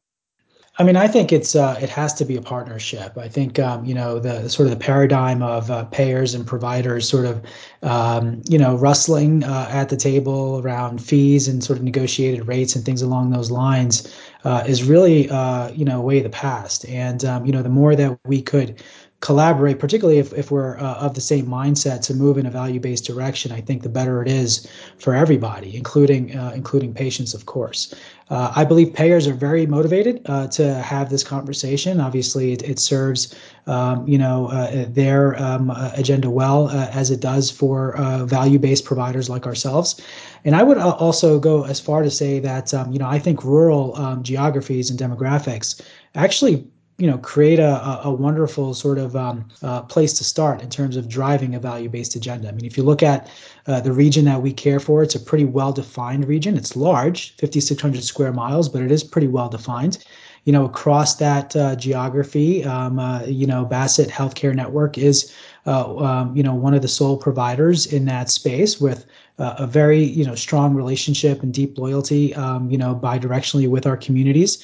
I 0.76 0.82
mean, 0.82 0.96
I 0.96 1.06
think 1.06 1.32
it's 1.32 1.54
uh, 1.54 1.78
it 1.80 1.88
has 1.90 2.12
to 2.14 2.24
be 2.24 2.36
a 2.36 2.42
partnership. 2.42 3.16
I 3.16 3.28
think 3.28 3.60
um, 3.60 3.84
you 3.84 3.94
know 3.94 4.18
the 4.18 4.48
sort 4.50 4.66
of 4.66 4.76
the 4.76 4.84
paradigm 4.84 5.40
of 5.40 5.70
uh, 5.70 5.84
payers 5.84 6.34
and 6.34 6.44
providers 6.44 7.08
sort 7.08 7.26
of 7.26 7.44
um, 7.82 8.42
you 8.48 8.58
know 8.58 8.74
rustling 8.74 9.44
uh, 9.44 9.68
at 9.70 9.88
the 9.88 9.96
table 9.96 10.60
around 10.64 11.00
fees 11.00 11.46
and 11.46 11.62
sort 11.62 11.78
of 11.78 11.84
negotiated 11.84 12.48
rates 12.48 12.74
and 12.74 12.84
things 12.84 13.02
along 13.02 13.30
those 13.30 13.52
lines 13.52 14.12
uh, 14.42 14.64
is 14.66 14.82
really 14.82 15.30
uh, 15.30 15.70
you 15.70 15.84
know 15.84 16.00
way 16.00 16.18
of 16.18 16.24
the 16.24 16.30
past. 16.30 16.84
And 16.86 17.24
um, 17.24 17.46
you 17.46 17.52
know 17.52 17.62
the 17.62 17.68
more 17.68 17.94
that 17.94 18.18
we 18.24 18.42
could 18.42 18.82
collaborate, 19.20 19.78
particularly 19.78 20.18
if, 20.18 20.34
if 20.34 20.50
we're 20.50 20.76
uh, 20.78 20.96
of 20.96 21.14
the 21.14 21.20
same 21.20 21.46
mindset 21.46 22.02
to 22.02 22.12
move 22.12 22.36
in 22.36 22.44
a 22.44 22.50
value-based 22.50 23.06
direction, 23.06 23.52
I 23.52 23.60
think 23.62 23.82
the 23.82 23.88
better 23.88 24.20
it 24.20 24.28
is 24.28 24.68
for 24.98 25.14
everybody, 25.14 25.74
including 25.74 26.36
uh, 26.36 26.52
including 26.54 26.92
patients, 26.92 27.32
of 27.32 27.46
course. 27.46 27.94
Uh, 28.28 28.52
I 28.54 28.64
believe 28.64 28.92
payers 28.92 29.26
are 29.26 29.34
very 29.34 29.66
motivated 29.66 30.20
uh, 30.26 30.48
to 30.48 30.74
have 30.74 31.08
this 31.08 31.22
conversation. 31.22 32.00
Obviously, 32.00 32.52
it, 32.52 32.62
it 32.64 32.78
serves 32.78 33.34
um, 33.66 34.06
you 34.06 34.18
know 34.18 34.48
uh, 34.48 34.84
their 34.88 35.40
um, 35.42 35.70
agenda 35.96 36.28
well 36.28 36.68
uh, 36.68 36.90
as 36.92 37.10
it 37.10 37.20
does 37.20 37.50
for 37.50 37.94
value-based 38.26 38.84
providers 38.84 39.30
like 39.30 39.46
ourselves. 39.46 40.00
And 40.44 40.54
I 40.54 40.62
would 40.62 40.76
also 40.76 41.38
go 41.38 41.64
as 41.64 41.80
far 41.80 42.02
to 42.02 42.10
say 42.10 42.40
that 42.40 42.74
um, 42.74 42.92
you 42.92 42.98
know 42.98 43.08
I 43.08 43.18
think 43.18 43.42
rural 43.42 43.96
um, 43.96 44.22
geographies 44.22 44.90
and 44.90 44.98
demographics 44.98 45.80
actually 46.14 46.66
you 46.98 47.08
know 47.08 47.18
create 47.18 47.58
a, 47.58 48.00
a 48.04 48.10
wonderful 48.10 48.72
sort 48.72 48.98
of 48.98 49.16
um, 49.16 49.44
uh, 49.62 49.82
place 49.82 50.12
to 50.14 50.24
start 50.24 50.62
in 50.62 50.70
terms 50.70 50.96
of 50.96 51.08
driving 51.08 51.54
a 51.54 51.60
value-based 51.60 52.14
agenda. 52.14 52.48
I 52.48 52.52
mean, 52.52 52.64
if 52.64 52.76
you 52.76 52.84
look 52.84 53.02
at 53.02 53.28
uh, 53.66 53.80
the 53.80 53.92
region 53.92 54.24
that 54.26 54.42
we 54.42 54.52
care 54.52 54.78
for, 54.78 55.02
it's 55.02 55.14
a 55.14 55.20
pretty 55.20 55.44
well-defined 55.44 56.26
region. 56.28 56.56
It's 56.56 56.76
large, 56.76 57.36
5,600 57.36 58.04
square 58.04 58.32
miles, 58.32 58.68
but 58.68 58.82
it 58.82 58.92
is 58.92 59.02
pretty 59.02 59.26
well-defined. 59.26 60.04
You 60.44 60.52
know, 60.52 60.66
across 60.66 61.16
that 61.16 61.56
uh, 61.56 61.74
geography, 61.74 62.64
um, 62.64 62.98
uh, 62.98 63.24
you 63.24 63.46
know, 63.46 63.64
Bassett 63.64 64.10
Healthcare 64.10 64.54
Network 64.54 64.98
is, 64.98 65.32
uh, 65.66 65.96
um, 65.96 66.36
you 66.36 66.42
know, 66.42 66.54
one 66.54 66.74
of 66.74 66.82
the 66.82 66.88
sole 66.88 67.16
providers 67.16 67.86
in 67.86 68.04
that 68.04 68.28
space 68.28 68.78
with 68.78 69.06
uh, 69.38 69.54
a 69.58 69.66
very, 69.66 70.02
you 70.02 70.24
know, 70.24 70.34
strong 70.34 70.74
relationship 70.74 71.42
and 71.42 71.52
deep 71.52 71.78
loyalty, 71.78 72.34
um, 72.34 72.70
you 72.70 72.76
know, 72.76 72.94
bidirectionally 72.94 73.68
with 73.68 73.86
our 73.86 73.96
communities. 73.96 74.62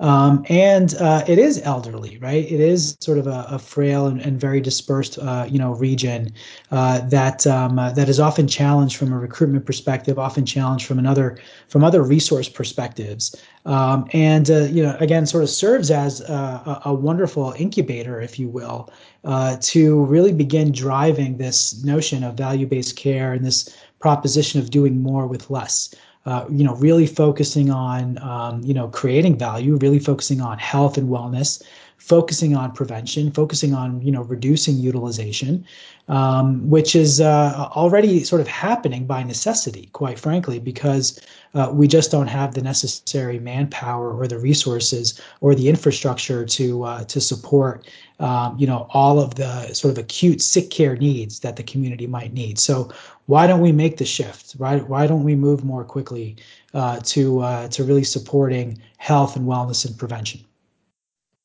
Um, 0.00 0.44
and 0.48 0.94
uh, 0.96 1.24
it 1.26 1.38
is 1.38 1.60
elderly, 1.62 2.18
right? 2.18 2.44
It 2.44 2.60
is 2.60 2.96
sort 3.00 3.18
of 3.18 3.26
a, 3.26 3.46
a 3.50 3.58
frail 3.58 4.06
and, 4.06 4.20
and, 4.20 4.38
very 4.38 4.60
dispersed, 4.60 5.18
uh, 5.18 5.46
you 5.48 5.58
know, 5.58 5.72
region 5.74 6.32
uh, 6.70 7.00
that 7.08 7.46
um, 7.48 7.78
uh, 7.80 7.90
that 7.92 8.08
is 8.08 8.20
often 8.20 8.46
challenged 8.46 8.96
from 8.96 9.12
a 9.12 9.18
recruitment 9.18 9.66
perspective, 9.66 10.16
often 10.16 10.46
challenged 10.46 10.86
from 10.86 11.00
another 11.00 11.38
from 11.68 11.82
other 11.82 12.02
resource 12.02 12.48
perspectives, 12.48 13.34
um, 13.64 14.08
and 14.12 14.50
uh, 14.50 14.60
you 14.70 14.84
know, 14.84 14.96
again, 15.00 15.26
sort 15.26 15.42
of 15.42 15.50
serves 15.50 15.90
as 15.90 16.20
a, 16.20 16.80
a 16.84 16.94
wonderful 16.94 17.52
incubator, 17.58 18.20
if 18.20 18.38
you 18.38 18.48
will, 18.48 18.92
uh, 19.24 19.56
to 19.60 20.04
really 20.04 20.32
begin 20.32 20.70
driving 20.70 21.38
this 21.38 21.82
notion 21.82 22.22
of 22.22 22.34
value-based 22.34 22.96
care 22.96 23.32
and 23.32 23.44
this 23.44 23.76
proposition 23.98 24.60
of 24.60 24.70
doing 24.70 25.02
more 25.02 25.26
with 25.26 25.50
less. 25.50 25.92
Uh, 26.28 26.44
you 26.50 26.62
know, 26.62 26.74
really 26.74 27.06
focusing 27.06 27.70
on, 27.70 28.18
um, 28.18 28.60
you 28.62 28.74
know, 28.74 28.88
creating 28.88 29.34
value, 29.38 29.76
really 29.76 29.98
focusing 29.98 30.42
on 30.42 30.58
health 30.58 30.98
and 30.98 31.08
wellness, 31.08 31.62
focusing 31.96 32.54
on 32.54 32.70
prevention, 32.70 33.30
focusing 33.32 33.72
on, 33.72 34.02
you 34.02 34.12
know, 34.12 34.20
reducing 34.24 34.76
utilization, 34.76 35.64
um, 36.08 36.68
which 36.68 36.94
is 36.94 37.18
uh, 37.22 37.70
already 37.74 38.22
sort 38.24 38.42
of 38.42 38.46
happening 38.46 39.06
by 39.06 39.22
necessity, 39.22 39.88
quite 39.94 40.18
frankly, 40.18 40.58
because 40.58 41.18
uh, 41.54 41.70
we 41.72 41.88
just 41.88 42.10
don't 42.10 42.28
have 42.28 42.52
the 42.52 42.62
necessary 42.62 43.38
manpower 43.38 44.12
or 44.12 44.28
the 44.28 44.38
resources 44.38 45.18
or 45.40 45.54
the 45.54 45.66
infrastructure 45.68 46.44
to 46.44 46.84
uh, 46.84 47.04
to 47.04 47.20
support 47.22 47.88
um, 48.20 48.56
you 48.58 48.66
know 48.66 48.88
all 48.90 49.20
of 49.20 49.34
the 49.36 49.72
sort 49.74 49.92
of 49.92 49.98
acute 49.98 50.42
sick 50.42 50.70
care 50.70 50.96
needs 50.96 51.40
that 51.40 51.56
the 51.56 51.62
community 51.62 52.06
might 52.06 52.32
need. 52.32 52.58
So 52.58 52.90
why 53.26 53.46
don't 53.46 53.60
we 53.60 53.72
make 53.72 53.96
the 53.96 54.04
shift? 54.04 54.56
Right? 54.58 54.86
Why 54.88 55.06
don't 55.06 55.24
we 55.24 55.34
move 55.34 55.64
more 55.64 55.84
quickly 55.84 56.36
uh, 56.74 57.00
to 57.04 57.40
uh, 57.40 57.68
to 57.68 57.84
really 57.84 58.04
supporting 58.04 58.80
health 58.98 59.36
and 59.36 59.46
wellness 59.46 59.86
and 59.86 59.96
prevention? 59.96 60.40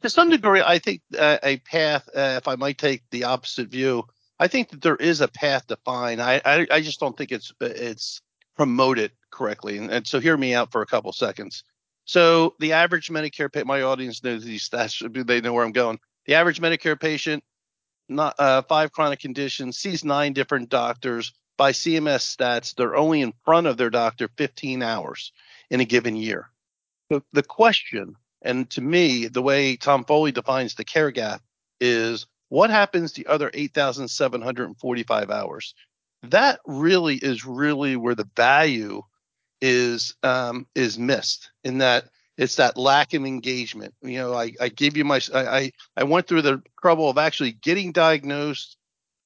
To 0.02 0.10
some 0.10 0.30
degree, 0.30 0.62
I 0.62 0.80
think 0.80 1.02
uh, 1.18 1.38
a 1.44 1.58
path. 1.58 2.10
Uh, 2.16 2.36
if 2.38 2.48
I 2.48 2.56
might 2.56 2.78
take 2.78 3.04
the 3.12 3.24
opposite 3.24 3.70
view, 3.70 4.04
I 4.40 4.48
think 4.48 4.70
that 4.70 4.82
there 4.82 4.98
is 4.98 5.22
a 5.22 5.28
path 5.28 5.68
defined. 5.68 6.22
I, 6.22 6.42
I 6.44 6.68
I 6.72 6.82
just 6.82 7.00
don't 7.00 7.18
think 7.18 7.32
it's 7.32 7.54
it's 7.62 8.22
promoted 8.56 9.12
correctly. 9.32 9.78
And, 9.78 9.92
and 9.92 10.08
so 10.08 10.20
hear 10.20 10.38
me 10.38 10.54
out 10.54 10.72
for 10.72 10.82
a 10.82 10.86
couple 10.86 11.12
seconds. 11.12 11.64
So 12.06 12.56
the 12.60 12.74
average 12.74 13.10
Medicare 13.10 13.52
pay 13.52 13.64
my 13.64 13.82
audience 13.82 14.24
knows 14.24 14.44
these 14.44 14.68
stats. 14.68 15.26
They 15.26 15.42
know 15.42 15.54
where 15.54 15.66
I'm 15.66 15.72
going. 15.72 16.00
The 16.26 16.36
average 16.36 16.62
Medicare 16.62 17.00
patient, 17.00 17.44
not 18.08 18.36
uh, 18.40 18.62
five 18.64 18.92
chronic 18.92 19.20
conditions, 19.20 19.78
sees 19.78 20.04
nine 20.04 20.34
different 20.34 20.70
doctors. 20.70 21.34
By 21.58 21.72
CMS 21.72 22.36
stats, 22.36 22.74
they're 22.74 22.96
only 22.96 23.22
in 23.22 23.34
front 23.46 23.68
of 23.68 23.78
their 23.78 23.90
doctor 23.90 24.30
15 24.38 24.82
hours 24.82 25.32
in 25.70 25.82
a 25.82 25.86
given 25.86 26.16
year. 26.16 26.50
The, 27.10 27.22
the 27.32 27.44
question, 27.44 28.16
and 28.42 28.70
to 28.72 28.82
me, 28.82 29.28
the 29.28 29.42
way 29.42 29.76
Tom 29.76 30.04
Foley 30.04 30.32
defines 30.32 30.76
the 30.76 30.84
care 30.84 31.12
gap 31.12 31.42
is 31.80 32.26
what 32.50 32.70
happens 32.70 33.14
the 33.14 33.28
other 33.28 33.52
8,745 33.54 35.30
hours? 35.30 35.76
That 36.24 36.60
really 36.66 37.16
is 37.16 37.46
really 37.46 37.96
where 37.96 38.16
the 38.16 38.30
value 38.36 39.02
is 39.62 40.16
um, 40.24 40.68
is 40.76 41.00
missed 41.00 41.52
in 41.64 41.80
that 41.80 42.10
it's 42.38 42.56
that 42.58 42.78
lack 42.78 43.14
of 43.14 43.26
engagement. 43.26 43.94
You 44.02 44.18
know, 44.20 44.34
I, 44.34 44.54
I 44.60 44.70
give 44.70 44.98
you 44.98 45.06
my 45.06 45.22
I, 45.34 45.72
I 45.96 46.04
went 46.04 46.28
through 46.28 46.44
the 46.44 46.62
trouble 46.82 47.10
of 47.10 47.18
actually 47.18 47.52
getting 47.54 47.92
diagnosed, 47.92 48.78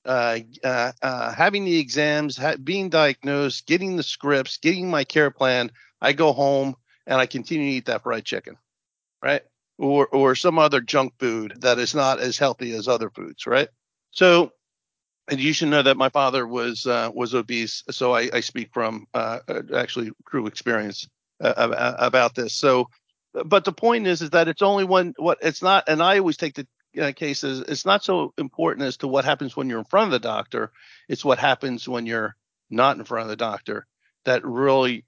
uh, 0.05 0.39
uh, 0.63 0.91
uh, 1.01 1.33
having 1.33 1.65
the 1.65 1.79
exams, 1.79 2.37
ha- 2.37 2.57
being 2.63 2.89
diagnosed, 2.89 3.67
getting 3.67 3.95
the 3.95 4.03
scripts, 4.03 4.57
getting 4.57 4.89
my 4.89 5.03
care 5.03 5.31
plan. 5.31 5.71
I 6.01 6.13
go 6.13 6.33
home 6.33 6.75
and 7.07 7.19
I 7.19 7.25
continue 7.25 7.71
to 7.71 7.77
eat 7.77 7.85
that 7.85 8.03
fried 8.03 8.25
chicken, 8.25 8.57
right? 9.23 9.41
or 9.77 10.07
or 10.07 10.35
some 10.35 10.59
other 10.59 10.81
junk 10.81 11.13
food 11.19 11.55
that 11.61 11.79
is 11.79 11.95
not 11.95 12.19
as 12.19 12.37
healthy 12.37 12.73
as 12.73 12.87
other 12.87 13.09
foods, 13.09 13.45
right? 13.45 13.69
So, 14.11 14.51
and 15.29 15.39
you 15.39 15.53
should 15.53 15.69
know 15.69 15.83
that 15.83 15.97
my 15.97 16.09
father 16.09 16.47
was 16.47 16.85
uh, 16.85 17.11
was 17.13 17.35
obese, 17.35 17.83
so 17.91 18.13
I, 18.15 18.29
I 18.33 18.39
speak 18.41 18.69
from 18.73 19.07
uh, 19.13 19.39
actually 19.75 20.11
true 20.29 20.47
experience 20.47 21.07
uh, 21.41 21.95
about 21.99 22.35
this. 22.35 22.53
So, 22.53 22.89
but 23.45 23.65
the 23.65 23.73
point 23.73 24.07
is, 24.07 24.21
is 24.21 24.31
that 24.31 24.47
it's 24.47 24.61
only 24.61 24.83
when 24.83 25.13
what 25.17 25.37
it's 25.41 25.61
not, 25.61 25.85
and 25.87 26.01
I 26.01 26.19
always 26.19 26.37
take 26.37 26.55
the 26.55 26.67
uh, 27.01 27.11
cases. 27.11 27.61
It's 27.67 27.85
not 27.85 28.03
so 28.03 28.33
important 28.37 28.87
as 28.87 28.97
to 28.97 29.07
what 29.07 29.25
happens 29.25 29.55
when 29.55 29.69
you're 29.69 29.79
in 29.79 29.85
front 29.85 30.07
of 30.07 30.11
the 30.11 30.27
doctor. 30.27 30.71
It's 31.07 31.25
what 31.25 31.39
happens 31.39 31.87
when 31.87 32.05
you're 32.05 32.35
not 32.69 32.97
in 32.97 33.03
front 33.03 33.23
of 33.23 33.29
the 33.29 33.35
doctor 33.35 33.85
that 34.25 34.45
really 34.45 35.05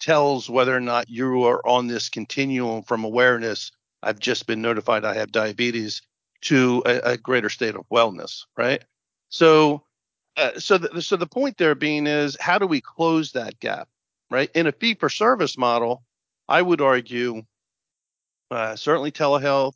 tells 0.00 0.48
whether 0.48 0.74
or 0.74 0.80
not 0.80 1.10
you 1.10 1.44
are 1.44 1.66
on 1.66 1.86
this 1.86 2.08
continuum 2.08 2.82
from 2.82 3.04
awareness. 3.04 3.70
I've 4.02 4.18
just 4.18 4.46
been 4.46 4.62
notified 4.62 5.04
I 5.04 5.14
have 5.14 5.32
diabetes 5.32 6.00
to 6.42 6.82
a, 6.86 7.12
a 7.12 7.16
greater 7.18 7.50
state 7.50 7.74
of 7.74 7.86
wellness, 7.90 8.44
right? 8.56 8.82
So, 9.28 9.84
uh, 10.38 10.58
so 10.58 10.78
the, 10.78 11.02
so 11.02 11.16
the 11.16 11.26
point 11.26 11.58
there 11.58 11.74
being 11.74 12.06
is 12.06 12.38
how 12.40 12.58
do 12.58 12.66
we 12.66 12.80
close 12.80 13.32
that 13.32 13.60
gap, 13.60 13.88
right? 14.30 14.50
In 14.54 14.66
a 14.66 14.72
fee 14.72 14.94
for 14.94 15.10
service 15.10 15.58
model, 15.58 16.02
I 16.48 16.62
would 16.62 16.80
argue 16.80 17.42
uh, 18.50 18.76
certainly 18.76 19.10
telehealth, 19.10 19.74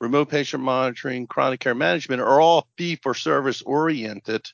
remote 0.00 0.28
patient 0.28 0.62
monitoring, 0.62 1.26
chronic 1.26 1.60
care 1.60 1.74
management 1.74 2.20
are 2.20 2.40
all 2.40 2.68
fee 2.76 2.96
for 2.96 3.14
service 3.14 3.62
oriented, 3.62 4.46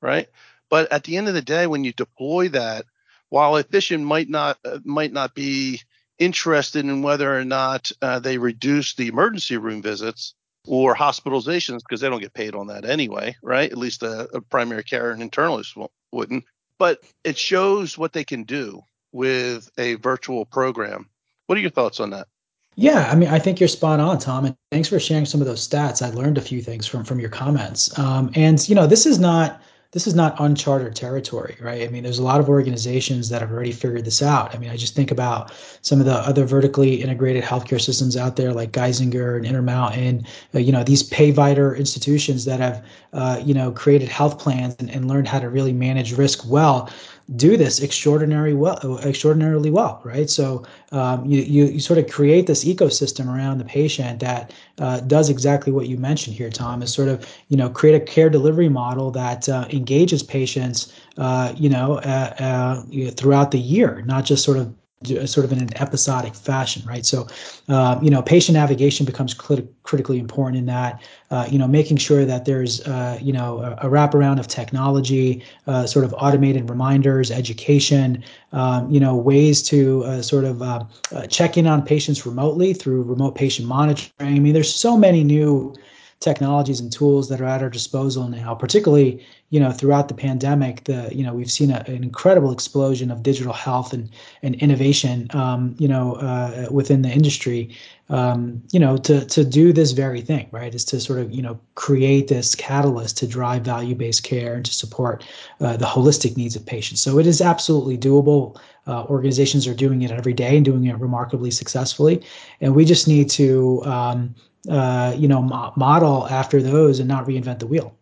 right? 0.00 0.28
But 0.70 0.90
at 0.92 1.04
the 1.04 1.16
end 1.16 1.28
of 1.28 1.34
the 1.34 1.42
day, 1.42 1.66
when 1.66 1.84
you 1.84 1.92
deploy 1.92 2.48
that, 2.50 2.86
while 3.28 3.56
a 3.56 3.62
physician 3.62 4.04
might 4.04 4.28
not 4.28 4.58
uh, 4.64 4.78
might 4.84 5.12
not 5.12 5.34
be 5.34 5.80
interested 6.18 6.84
in 6.84 7.02
whether 7.02 7.36
or 7.36 7.44
not 7.44 7.90
uh, 8.00 8.18
they 8.18 8.38
reduce 8.38 8.94
the 8.94 9.08
emergency 9.08 9.56
room 9.56 9.82
visits 9.82 10.34
or 10.66 10.94
hospitalizations 10.94 11.80
because 11.80 12.00
they 12.00 12.08
don't 12.08 12.20
get 12.20 12.34
paid 12.34 12.54
on 12.54 12.68
that 12.68 12.84
anyway, 12.84 13.36
right? 13.42 13.70
At 13.70 13.78
least 13.78 14.02
a, 14.02 14.28
a 14.34 14.40
primary 14.40 14.82
care 14.82 15.10
and 15.10 15.22
internalist 15.22 15.88
wouldn't. 16.12 16.44
But 16.78 17.00
it 17.24 17.38
shows 17.38 17.96
what 17.96 18.12
they 18.12 18.24
can 18.24 18.44
do 18.44 18.82
with 19.12 19.70
a 19.78 19.94
virtual 19.94 20.44
program. 20.44 21.08
What 21.46 21.56
are 21.56 21.62
your 21.62 21.70
thoughts 21.70 22.00
on 22.00 22.10
that? 22.10 22.28
Yeah, 22.78 23.08
I 23.10 23.14
mean, 23.14 23.30
I 23.30 23.38
think 23.38 23.58
you're 23.58 23.68
spot 23.68 24.00
on, 24.00 24.18
Tom, 24.18 24.44
and 24.44 24.56
thanks 24.70 24.88
for 24.88 25.00
sharing 25.00 25.24
some 25.24 25.40
of 25.40 25.46
those 25.46 25.66
stats. 25.66 26.02
I 26.06 26.10
learned 26.10 26.36
a 26.36 26.42
few 26.42 26.60
things 26.60 26.86
from 26.86 27.04
from 27.04 27.18
your 27.18 27.30
comments. 27.30 27.96
Um, 27.98 28.30
and 28.34 28.66
you 28.68 28.74
know, 28.74 28.86
this 28.86 29.06
is 29.06 29.18
not 29.18 29.62
this 29.92 30.06
is 30.06 30.14
not 30.14 30.36
uncharted 30.38 30.94
territory, 30.94 31.56
right? 31.58 31.82
I 31.82 31.88
mean, 31.88 32.02
there's 32.02 32.18
a 32.18 32.22
lot 32.22 32.38
of 32.38 32.50
organizations 32.50 33.30
that 33.30 33.40
have 33.40 33.50
already 33.50 33.72
figured 33.72 34.04
this 34.04 34.20
out. 34.20 34.54
I 34.54 34.58
mean, 34.58 34.68
I 34.68 34.76
just 34.76 34.94
think 34.94 35.10
about 35.10 35.52
some 35.80 36.00
of 36.00 36.06
the 36.06 36.16
other 36.16 36.44
vertically 36.44 36.96
integrated 36.96 37.42
healthcare 37.42 37.80
systems 37.80 38.14
out 38.14 38.36
there, 38.36 38.52
like 38.52 38.72
Geisinger 38.72 39.36
and 39.38 39.46
Intermountain. 39.46 40.26
Uh, 40.54 40.58
you 40.58 40.70
know, 40.70 40.84
these 40.84 41.08
payvider 41.08 41.78
institutions 41.78 42.44
that 42.44 42.60
have, 42.60 42.84
uh, 43.14 43.40
you 43.42 43.54
know, 43.54 43.70
created 43.72 44.10
health 44.10 44.38
plans 44.38 44.76
and, 44.80 44.90
and 44.90 45.08
learned 45.08 45.28
how 45.28 45.38
to 45.38 45.48
really 45.48 45.72
manage 45.72 46.12
risk 46.18 46.46
well 46.46 46.90
do 47.34 47.56
this 47.56 47.80
extraordinary 47.80 48.54
well, 48.54 49.00
extraordinarily 49.04 49.70
well, 49.70 50.00
right? 50.04 50.30
So 50.30 50.64
um, 50.92 51.24
you, 51.26 51.40
you, 51.42 51.64
you 51.66 51.80
sort 51.80 51.98
of 51.98 52.08
create 52.08 52.46
this 52.46 52.64
ecosystem 52.64 53.26
around 53.26 53.58
the 53.58 53.64
patient 53.64 54.20
that 54.20 54.52
uh, 54.78 55.00
does 55.00 55.28
exactly 55.28 55.72
what 55.72 55.88
you 55.88 55.96
mentioned 55.96 56.36
here, 56.36 56.50
Tom. 56.50 56.82
Is 56.82 56.92
sort 56.92 57.08
of 57.08 57.26
you 57.48 57.56
know 57.56 57.68
create 57.68 58.00
a 58.00 58.04
care 58.04 58.30
delivery 58.30 58.68
model 58.68 59.10
that 59.10 59.48
uh, 59.48 59.66
engages 59.70 60.22
patients, 60.22 60.92
uh, 61.18 61.52
you 61.56 61.68
know, 61.68 61.94
uh, 61.98 62.34
uh, 62.38 63.10
throughout 63.12 63.50
the 63.50 63.58
year, 63.58 64.02
not 64.06 64.24
just 64.24 64.44
sort 64.44 64.58
of 64.58 64.72
sort 65.06 65.44
of 65.44 65.52
in 65.52 65.60
an 65.60 65.76
episodic 65.80 66.34
fashion, 66.34 66.82
right? 66.86 67.04
So, 67.04 67.26
uh, 67.68 67.98
you 68.02 68.10
know, 68.10 68.22
patient 68.22 68.54
navigation 68.54 69.06
becomes 69.06 69.34
crit- 69.34 69.72
critically 69.82 70.18
important 70.18 70.58
in 70.58 70.66
that. 70.66 71.02
Uh, 71.30 71.46
you 71.50 71.58
know, 71.58 71.66
making 71.66 71.96
sure 71.96 72.24
that 72.24 72.44
there's 72.44 72.80
uh, 72.86 73.18
you 73.20 73.32
know 73.32 73.58
a, 73.58 73.86
a, 73.86 73.90
wraparound 73.90 74.38
of 74.38 74.46
technology, 74.46 75.42
uh, 75.66 75.86
sort 75.86 76.04
of 76.04 76.14
automated 76.18 76.68
reminders, 76.70 77.30
education, 77.30 78.22
um, 78.52 78.90
you 78.90 79.00
know, 79.00 79.16
ways 79.16 79.62
to 79.62 80.04
uh, 80.04 80.22
sort 80.22 80.44
of 80.44 80.62
uh, 80.62 80.84
check 81.28 81.56
in 81.56 81.66
on 81.66 81.82
patients 81.82 82.24
remotely 82.26 82.72
through 82.72 83.02
remote 83.02 83.34
patient 83.34 83.66
monitoring. 83.66 84.36
I 84.36 84.38
mean, 84.38 84.54
there's 84.54 84.72
so 84.72 84.96
many 84.96 85.24
new 85.24 85.74
technologies 86.20 86.80
and 86.80 86.90
tools 86.90 87.28
that 87.28 87.40
are 87.40 87.46
at 87.46 87.62
our 87.62 87.68
disposal 87.68 88.26
now, 88.28 88.54
particularly 88.54 89.24
you 89.50 89.60
know 89.60 89.70
throughout 89.70 90.08
the 90.08 90.14
pandemic. 90.14 90.84
The 90.84 91.08
you 91.14 91.22
know 91.22 91.34
we've 91.34 91.50
seen 91.50 91.70
a, 91.70 91.84
an 91.86 92.02
incredible 92.02 92.52
explosion 92.52 93.10
of 93.10 93.22
digital 93.22 93.52
health 93.52 93.92
and 93.92 94.10
and 94.42 94.54
innovation 94.56 95.28
um, 95.34 95.76
you 95.78 95.86
know 95.86 96.14
uh, 96.14 96.68
within 96.70 97.02
the 97.02 97.10
industry. 97.10 97.76
Um, 98.08 98.62
you 98.70 98.80
know 98.80 98.96
to 98.98 99.24
to 99.26 99.44
do 99.44 99.72
this 99.72 99.92
very 99.92 100.20
thing 100.20 100.48
right 100.52 100.74
is 100.74 100.84
to 100.86 101.00
sort 101.00 101.18
of 101.18 101.32
you 101.32 101.42
know 101.42 101.58
create 101.74 102.28
this 102.28 102.54
catalyst 102.54 103.18
to 103.18 103.26
drive 103.26 103.62
value 103.62 103.94
based 103.94 104.22
care 104.22 104.54
and 104.54 104.64
to 104.64 104.72
support 104.72 105.24
uh, 105.60 105.76
the 105.76 105.86
holistic 105.86 106.36
needs 106.36 106.56
of 106.56 106.64
patients. 106.64 107.02
So 107.02 107.18
it 107.18 107.26
is 107.26 107.40
absolutely 107.40 107.98
doable. 107.98 108.58
Uh, 108.86 109.04
organizations 109.04 109.66
are 109.66 109.74
doing 109.74 110.02
it 110.02 110.12
every 110.12 110.32
day 110.32 110.56
and 110.56 110.64
doing 110.64 110.86
it 110.86 110.96
remarkably 111.00 111.50
successfully, 111.50 112.24
and 112.60 112.74
we 112.74 112.84
just 112.84 113.08
need 113.08 113.28
to 113.30 113.84
um, 113.84 114.34
uh, 114.68 115.14
you 115.16 115.28
know, 115.28 115.42
mo- 115.42 115.72
model 115.76 116.26
after 116.28 116.62
those 116.62 116.98
and 116.98 117.08
not 117.08 117.26
reinvent 117.26 117.58
the 117.60 117.66
wheel. 117.66 117.96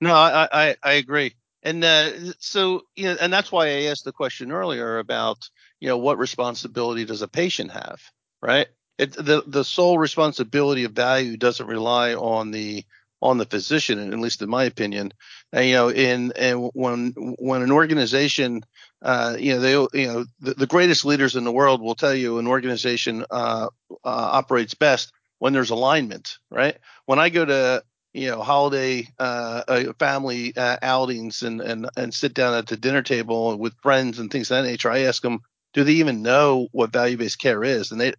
No, 0.00 0.14
I 0.14 0.48
I, 0.52 0.76
I 0.82 0.92
agree, 0.94 1.34
and 1.62 1.82
uh, 1.84 2.10
so 2.38 2.82
you 2.96 3.04
know, 3.06 3.16
and 3.20 3.32
that's 3.32 3.50
why 3.50 3.68
I 3.68 3.82
asked 3.84 4.04
the 4.04 4.12
question 4.12 4.52
earlier 4.52 4.98
about 4.98 5.48
you 5.80 5.88
know 5.88 5.98
what 5.98 6.18
responsibility 6.18 7.04
does 7.04 7.22
a 7.22 7.28
patient 7.28 7.70
have, 7.70 8.00
right? 8.42 8.68
It, 8.98 9.12
the 9.12 9.42
the 9.46 9.64
sole 9.64 9.98
responsibility 9.98 10.84
of 10.84 10.92
value 10.92 11.36
doesn't 11.36 11.66
rely 11.66 12.14
on 12.14 12.50
the 12.50 12.84
on 13.22 13.38
the 13.38 13.46
physician, 13.46 14.12
at 14.12 14.18
least 14.18 14.42
in 14.42 14.50
my 14.50 14.64
opinion. 14.64 15.12
And, 15.52 15.66
you 15.66 15.74
know, 15.74 15.90
in 15.90 16.32
and 16.36 16.70
when 16.74 17.12
when 17.38 17.62
an 17.62 17.72
organization, 17.72 18.62
uh, 19.00 19.36
you 19.38 19.54
know, 19.54 19.60
they 19.60 20.00
you 20.00 20.06
know 20.06 20.26
the, 20.40 20.54
the 20.54 20.66
greatest 20.66 21.04
leaders 21.04 21.34
in 21.34 21.44
the 21.44 21.52
world 21.52 21.80
will 21.80 21.94
tell 21.94 22.14
you 22.14 22.38
an 22.38 22.46
organization 22.46 23.24
uh, 23.30 23.68
uh, 23.92 23.98
operates 24.04 24.74
best 24.74 25.12
when 25.38 25.52
there's 25.52 25.70
alignment, 25.70 26.38
right? 26.50 26.78
When 27.06 27.18
I 27.18 27.28
go 27.28 27.44
to 27.44 27.82
you 28.12 28.28
know 28.28 28.42
holiday 28.42 29.08
uh, 29.18 29.92
family 29.98 30.56
uh, 30.56 30.76
outings 30.82 31.42
and 31.42 31.60
and 31.60 31.88
and 31.96 32.14
sit 32.14 32.34
down 32.34 32.54
at 32.54 32.66
the 32.66 32.76
dinner 32.76 33.02
table 33.02 33.56
with 33.58 33.74
friends 33.82 34.18
and 34.18 34.30
things 34.30 34.50
of 34.50 34.56
that 34.56 34.70
nature, 34.70 34.90
I 34.90 35.00
ask 35.00 35.22
them, 35.22 35.40
do 35.72 35.84
they 35.84 35.92
even 35.92 36.22
know 36.22 36.68
what 36.72 36.92
value 36.92 37.16
based 37.16 37.40
care 37.40 37.64
is? 37.64 37.92
And 37.92 38.00
they, 38.00 38.14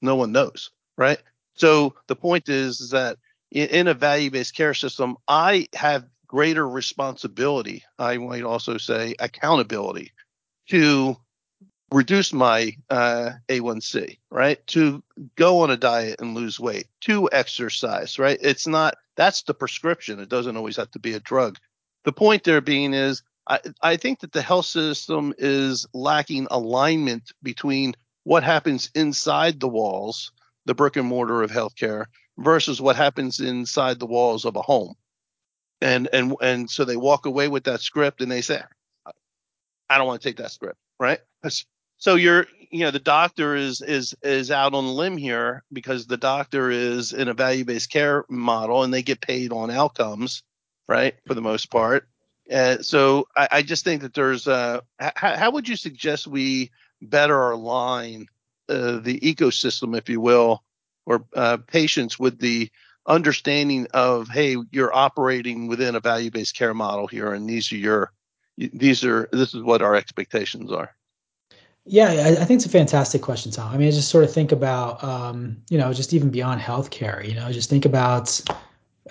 no 0.00 0.16
one 0.16 0.32
knows, 0.32 0.70
right? 0.96 1.18
So 1.54 1.94
the 2.06 2.16
point 2.16 2.48
is, 2.48 2.80
is 2.80 2.90
that 2.90 3.18
in, 3.50 3.68
in 3.68 3.88
a 3.88 3.94
value 3.94 4.30
based 4.30 4.56
care 4.56 4.74
system, 4.74 5.16
I 5.28 5.68
have 5.74 6.06
greater 6.26 6.68
responsibility. 6.68 7.84
I 7.98 8.16
might 8.18 8.42
also 8.42 8.78
say 8.78 9.14
accountability 9.18 10.12
to 10.70 11.16
reduce 11.92 12.32
my 12.32 12.76
uh, 12.90 13.30
A1C, 13.48 14.18
right? 14.30 14.64
To 14.68 15.02
go 15.36 15.60
on 15.60 15.70
a 15.70 15.76
diet 15.76 16.20
and 16.20 16.34
lose 16.34 16.58
weight, 16.58 16.86
to 17.02 17.28
exercise, 17.32 18.18
right? 18.18 18.38
It's 18.40 18.66
not, 18.66 18.96
that's 19.16 19.42
the 19.42 19.54
prescription. 19.54 20.18
It 20.20 20.28
doesn't 20.28 20.56
always 20.56 20.76
have 20.76 20.90
to 20.92 20.98
be 20.98 21.14
a 21.14 21.20
drug. 21.20 21.58
The 22.04 22.12
point 22.12 22.44
there 22.44 22.60
being 22.60 22.94
is, 22.94 23.22
I, 23.48 23.60
I 23.82 23.96
think 23.96 24.20
that 24.20 24.32
the 24.32 24.42
health 24.42 24.66
system 24.66 25.34
is 25.38 25.86
lacking 25.92 26.46
alignment 26.50 27.32
between 27.42 27.94
what 28.24 28.44
happens 28.44 28.90
inside 28.94 29.60
the 29.60 29.68
walls, 29.68 30.32
the 30.64 30.74
brick 30.74 30.96
and 30.96 31.06
mortar 31.06 31.42
of 31.42 31.50
healthcare, 31.50 32.06
versus 32.38 32.80
what 32.80 32.96
happens 32.96 33.40
inside 33.40 33.98
the 33.98 34.06
walls 34.06 34.44
of 34.44 34.56
a 34.56 34.62
home. 34.62 34.94
And 35.80 36.08
and 36.12 36.36
and 36.40 36.70
so 36.70 36.84
they 36.84 36.96
walk 36.96 37.26
away 37.26 37.48
with 37.48 37.64
that 37.64 37.80
script 37.80 38.20
and 38.20 38.30
they 38.30 38.40
say, 38.40 38.62
I 39.90 39.98
don't 39.98 40.06
want 40.06 40.22
to 40.22 40.28
take 40.28 40.36
that 40.36 40.52
script, 40.52 40.78
right? 41.00 41.18
So 42.02 42.16
you're 42.16 42.46
you 42.72 42.80
know 42.80 42.90
the 42.90 42.98
doctor 42.98 43.54
is 43.54 43.80
is 43.80 44.12
is 44.24 44.50
out 44.50 44.74
on 44.74 44.86
the 44.86 44.92
limb 44.92 45.16
here 45.16 45.62
because 45.72 46.04
the 46.04 46.16
doctor 46.16 46.68
is 46.68 47.12
in 47.12 47.28
a 47.28 47.34
value-based 47.34 47.92
care 47.92 48.24
model 48.28 48.82
and 48.82 48.92
they 48.92 49.04
get 49.04 49.20
paid 49.20 49.52
on 49.52 49.70
outcomes 49.70 50.42
right 50.88 51.14
for 51.28 51.34
the 51.34 51.40
most 51.40 51.70
part. 51.70 52.08
And 52.50 52.84
so 52.84 53.28
i, 53.36 53.48
I 53.52 53.62
just 53.62 53.84
think 53.84 54.02
that 54.02 54.14
there's 54.14 54.48
uh 54.48 54.80
how, 54.98 55.36
how 55.36 55.50
would 55.52 55.68
you 55.68 55.76
suggest 55.76 56.26
we 56.26 56.72
better 57.00 57.52
align 57.52 58.26
uh, 58.68 58.98
the 58.98 59.20
ecosystem 59.20 59.96
if 59.96 60.08
you 60.08 60.20
will 60.20 60.64
or 61.06 61.24
uh, 61.36 61.58
patients 61.68 62.18
with 62.18 62.40
the 62.40 62.68
understanding 63.06 63.86
of 63.94 64.26
hey 64.26 64.56
you're 64.72 64.92
operating 64.92 65.68
within 65.68 65.94
a 65.94 66.00
value-based 66.00 66.56
care 66.56 66.74
model 66.74 67.06
here 67.06 67.32
and 67.32 67.48
these 67.48 67.70
are 67.70 67.76
your 67.76 68.12
these 68.56 69.04
are 69.04 69.28
this 69.30 69.54
is 69.54 69.62
what 69.62 69.82
our 69.82 69.94
expectations 69.94 70.72
are 70.72 70.92
yeah, 71.84 72.36
I, 72.40 72.44
think 72.44 72.58
it's 72.58 72.66
a 72.66 72.70
fantastic 72.70 73.22
question, 73.22 73.50
Tom. 73.50 73.72
I 73.72 73.76
mean, 73.76 73.88
I 73.88 73.90
just 73.90 74.08
sort 74.08 74.22
of 74.22 74.32
think 74.32 74.52
about, 74.52 75.02
um, 75.02 75.56
you 75.68 75.78
know, 75.78 75.92
just 75.92 76.14
even 76.14 76.30
beyond 76.30 76.60
healthcare, 76.60 77.26
you 77.26 77.34
know, 77.34 77.50
just 77.50 77.68
think 77.68 77.84
about 77.84 78.40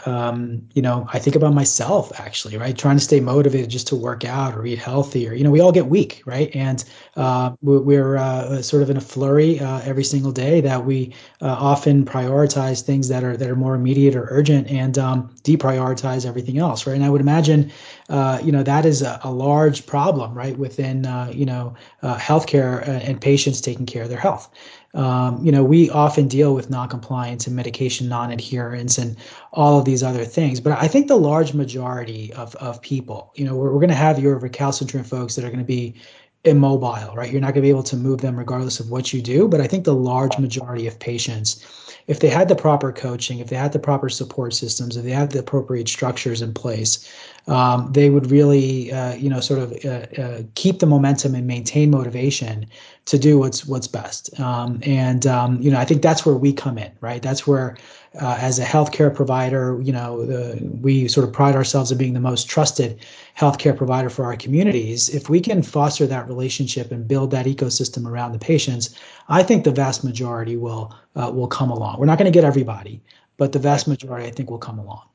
um, 0.05 0.67
you 0.73 0.81
know, 0.81 1.05
I 1.11 1.19
think 1.19 1.35
about 1.35 1.53
myself 1.53 2.17
actually, 2.19 2.57
right? 2.57 2.77
Trying 2.77 2.95
to 2.95 3.03
stay 3.03 3.19
motivated 3.19 3.69
just 3.69 3.87
to 3.87 3.95
work 3.95 4.23
out 4.23 4.55
or 4.55 4.65
eat 4.65 4.79
healthy, 4.79 5.27
or 5.27 5.33
you 5.33 5.43
know, 5.43 5.51
we 5.51 5.59
all 5.59 5.71
get 5.71 5.87
weak, 5.87 6.21
right? 6.25 6.49
And 6.55 6.83
uh, 7.17 7.51
we're 7.61 8.15
uh, 8.15 8.61
sort 8.61 8.83
of 8.83 8.89
in 8.89 8.97
a 8.97 9.01
flurry 9.01 9.59
uh, 9.59 9.81
every 9.81 10.05
single 10.05 10.31
day 10.31 10.61
that 10.61 10.85
we 10.85 11.13
uh, 11.41 11.47
often 11.47 12.05
prioritize 12.05 12.81
things 12.81 13.09
that 13.09 13.23
are 13.23 13.35
that 13.35 13.49
are 13.49 13.55
more 13.55 13.75
immediate 13.75 14.15
or 14.15 14.27
urgent 14.29 14.67
and 14.67 14.97
um, 14.97 15.29
deprioritize 15.43 16.25
everything 16.25 16.57
else, 16.57 16.87
right? 16.87 16.95
And 16.95 17.03
I 17.03 17.09
would 17.09 17.21
imagine, 17.21 17.71
uh, 18.09 18.39
you 18.41 18.51
know, 18.51 18.63
that 18.63 18.85
is 18.85 19.01
a, 19.01 19.19
a 19.23 19.31
large 19.31 19.85
problem, 19.85 20.33
right, 20.33 20.57
within 20.57 21.05
uh, 21.05 21.31
you 21.33 21.45
know 21.45 21.73
healthcare 22.01 22.87
and 22.87 23.19
patients 23.19 23.59
taking 23.59 23.85
care 23.85 24.03
of 24.03 24.09
their 24.09 24.19
health. 24.19 24.49
Um, 24.93 25.43
you 25.43 25.51
know, 25.51 25.63
we 25.63 25.89
often 25.89 26.27
deal 26.27 26.53
with 26.53 26.69
non-compliance 26.69 27.47
and 27.47 27.55
medication 27.55 28.09
non-adherence 28.09 28.97
and 28.97 29.15
all 29.53 29.79
of 29.79 29.85
these 29.85 30.03
other 30.03 30.25
things. 30.25 30.59
But 30.59 30.73
I 30.73 30.87
think 30.87 31.07
the 31.07 31.15
large 31.15 31.53
majority 31.53 32.33
of, 32.33 32.55
of 32.55 32.81
people, 32.81 33.31
you 33.35 33.45
know, 33.45 33.55
we're, 33.55 33.71
we're 33.71 33.79
going 33.79 33.89
to 33.89 33.95
have 33.95 34.19
your 34.19 34.37
recalcitrant 34.37 35.07
folks 35.07 35.35
that 35.35 35.45
are 35.45 35.49
going 35.49 35.59
to 35.59 35.65
be 35.65 35.95
immobile, 36.43 37.13
right? 37.15 37.31
You're 37.31 37.41
not 37.41 37.53
going 37.53 37.61
to 37.63 37.67
be 37.67 37.69
able 37.69 37.83
to 37.83 37.95
move 37.95 38.21
them 38.21 38.37
regardless 38.37 38.79
of 38.79 38.89
what 38.89 39.13
you 39.13 39.21
do. 39.21 39.47
But 39.47 39.61
I 39.61 39.67
think 39.67 39.85
the 39.85 39.93
large 39.93 40.37
majority 40.39 40.87
of 40.87 40.99
patients, 40.99 41.63
if 42.07 42.19
they 42.19 42.29
had 42.29 42.47
the 42.47 42.55
proper 42.55 42.91
coaching, 42.91 43.39
if 43.39 43.47
they 43.47 43.55
had 43.55 43.73
the 43.73 43.79
proper 43.79 44.09
support 44.09 44.53
systems, 44.53 44.97
if 44.97 45.03
they 45.03 45.11
had 45.11 45.31
the 45.31 45.39
appropriate 45.39 45.87
structures 45.87 46.41
in 46.41 46.53
place, 46.53 47.07
um, 47.47 47.91
they 47.93 48.09
would 48.09 48.31
really, 48.31 48.91
uh, 48.91 49.13
you 49.13 49.29
know, 49.29 49.39
sort 49.39 49.59
of 49.59 49.85
uh, 49.85 50.21
uh, 50.21 50.41
keep 50.55 50.79
the 50.79 50.87
momentum 50.87 51.35
and 51.35 51.45
maintain 51.45 51.91
motivation 51.91 52.65
to 53.05 53.17
do 53.17 53.39
what's 53.39 53.65
what's 53.65 53.87
best. 53.87 54.39
Um, 54.39 54.79
and 54.83 55.25
um, 55.25 55.59
you 55.61 55.71
know, 55.71 55.79
I 55.79 55.85
think 55.85 56.01
that's 56.01 56.25
where 56.25 56.35
we 56.35 56.53
come 56.53 56.77
in, 56.77 56.91
right? 57.01 57.21
That's 57.21 57.47
where, 57.47 57.77
uh, 58.21 58.37
as 58.39 58.59
a 58.59 58.63
healthcare 58.63 59.13
provider, 59.13 59.79
you 59.81 59.91
know, 59.91 60.25
the, 60.25 60.59
we 60.81 61.07
sort 61.07 61.27
of 61.27 61.33
pride 61.33 61.55
ourselves 61.55 61.91
in 61.91 61.97
being 61.97 62.13
the 62.13 62.19
most 62.19 62.47
trusted 62.47 62.99
healthcare 63.37 63.75
provider 63.75 64.09
for 64.09 64.25
our 64.25 64.35
communities. 64.35 65.09
If 65.09 65.29
we 65.29 65.39
can 65.39 65.63
foster 65.63 66.05
that 66.07 66.27
relationship 66.27 66.91
and 66.91 67.07
build 67.07 67.31
that 67.31 67.47
ecosystem 67.47 68.05
around 68.05 68.33
the 68.33 68.39
patients, 68.39 68.95
I 69.29 69.43
think 69.43 69.63
the 69.63 69.71
vast 69.71 70.03
majority 70.03 70.55
will 70.57 70.93
uh, 71.15 71.31
will 71.33 71.47
come 71.47 71.71
along. 71.71 71.99
We're 71.99 72.05
not 72.05 72.19
going 72.19 72.31
to 72.31 72.37
get 72.37 72.45
everybody, 72.45 73.01
but 73.37 73.51
the 73.51 73.59
vast 73.59 73.87
majority, 73.87 74.27
I 74.27 74.31
think, 74.31 74.51
will 74.51 74.59
come 74.59 74.77
along. 74.77 75.10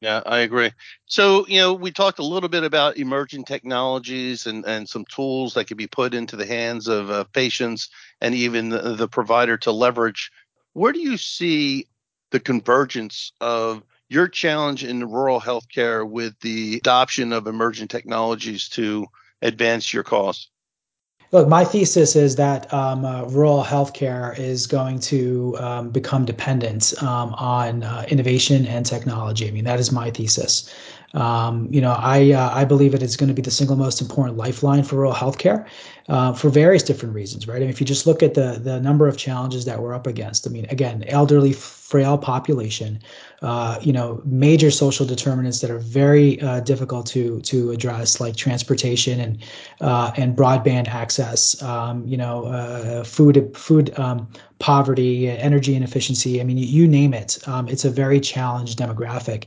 Yeah, 0.00 0.22
I 0.26 0.38
agree. 0.40 0.72
So, 1.06 1.46
you 1.48 1.58
know, 1.58 1.72
we 1.72 1.90
talked 1.90 2.18
a 2.18 2.24
little 2.24 2.50
bit 2.50 2.64
about 2.64 2.98
emerging 2.98 3.44
technologies 3.44 4.46
and, 4.46 4.64
and 4.66 4.86
some 4.88 5.06
tools 5.06 5.54
that 5.54 5.64
could 5.66 5.78
be 5.78 5.86
put 5.86 6.12
into 6.12 6.36
the 6.36 6.46
hands 6.46 6.86
of 6.86 7.10
uh, 7.10 7.24
patients 7.32 7.88
and 8.20 8.34
even 8.34 8.68
the, 8.68 8.94
the 8.94 9.08
provider 9.08 9.56
to 9.58 9.72
leverage. 9.72 10.30
Where 10.74 10.92
do 10.92 11.00
you 11.00 11.16
see 11.16 11.86
the 12.30 12.40
convergence 12.40 13.32
of 13.40 13.82
your 14.08 14.28
challenge 14.28 14.84
in 14.84 15.08
rural 15.10 15.40
healthcare 15.40 16.08
with 16.08 16.38
the 16.40 16.76
adoption 16.76 17.32
of 17.32 17.46
emerging 17.46 17.88
technologies 17.88 18.68
to 18.70 19.06
advance 19.40 19.94
your 19.94 20.04
cause? 20.04 20.50
Look, 21.32 21.48
my 21.48 21.64
thesis 21.64 22.14
is 22.14 22.36
that 22.36 22.72
um, 22.72 23.04
uh, 23.04 23.24
rural 23.24 23.64
healthcare 23.64 24.38
is 24.38 24.66
going 24.66 25.00
to 25.00 25.56
um, 25.58 25.90
become 25.90 26.24
dependent 26.24 26.94
um, 27.02 27.34
on 27.34 27.82
uh, 27.82 28.06
innovation 28.08 28.64
and 28.66 28.86
technology. 28.86 29.48
I 29.48 29.50
mean, 29.50 29.64
that 29.64 29.80
is 29.80 29.90
my 29.90 30.10
thesis. 30.10 30.72
Um, 31.14 31.68
you 31.70 31.80
know, 31.80 31.92
I 31.98 32.32
uh, 32.32 32.50
I 32.52 32.64
believe 32.64 32.94
it 32.94 33.02
is 33.02 33.16
going 33.16 33.28
to 33.28 33.34
be 33.34 33.42
the 33.42 33.50
single 33.50 33.76
most 33.76 34.00
important 34.00 34.36
lifeline 34.36 34.82
for 34.82 34.96
rural 34.96 35.12
healthcare 35.14 35.66
uh, 36.08 36.32
for 36.32 36.50
various 36.50 36.82
different 36.82 37.14
reasons, 37.14 37.48
right? 37.48 37.56
I 37.56 37.60
mean, 37.60 37.70
if 37.70 37.80
you 37.80 37.86
just 37.86 38.06
look 38.06 38.22
at 38.22 38.34
the 38.34 38.60
the 38.62 38.80
number 38.80 39.08
of 39.08 39.16
challenges 39.16 39.64
that 39.64 39.80
we're 39.80 39.94
up 39.94 40.06
against, 40.06 40.46
I 40.46 40.50
mean, 40.50 40.66
again, 40.70 41.04
elderly, 41.08 41.52
frail 41.52 42.18
population, 42.18 42.98
uh, 43.42 43.78
you 43.80 43.92
know, 43.92 44.20
major 44.24 44.72
social 44.72 45.06
determinants 45.06 45.60
that 45.60 45.70
are 45.70 45.78
very 45.78 46.40
uh, 46.40 46.60
difficult 46.60 47.06
to 47.06 47.40
to 47.42 47.70
address, 47.70 48.20
like 48.20 48.36
transportation 48.36 49.20
and 49.20 49.38
uh, 49.80 50.10
and 50.16 50.36
broadband 50.36 50.88
access, 50.88 51.60
um, 51.62 52.06
you 52.06 52.16
know, 52.16 52.46
uh, 52.46 53.04
food 53.04 53.56
food 53.56 53.96
um, 53.98 54.28
poverty, 54.58 55.28
energy 55.28 55.74
inefficiency. 55.74 56.40
I 56.40 56.44
mean, 56.44 56.56
you, 56.56 56.66
you 56.66 56.88
name 56.88 57.14
it. 57.14 57.38
Um, 57.46 57.68
it's 57.68 57.84
a 57.84 57.90
very 57.90 58.20
challenged 58.20 58.78
demographic, 58.78 59.44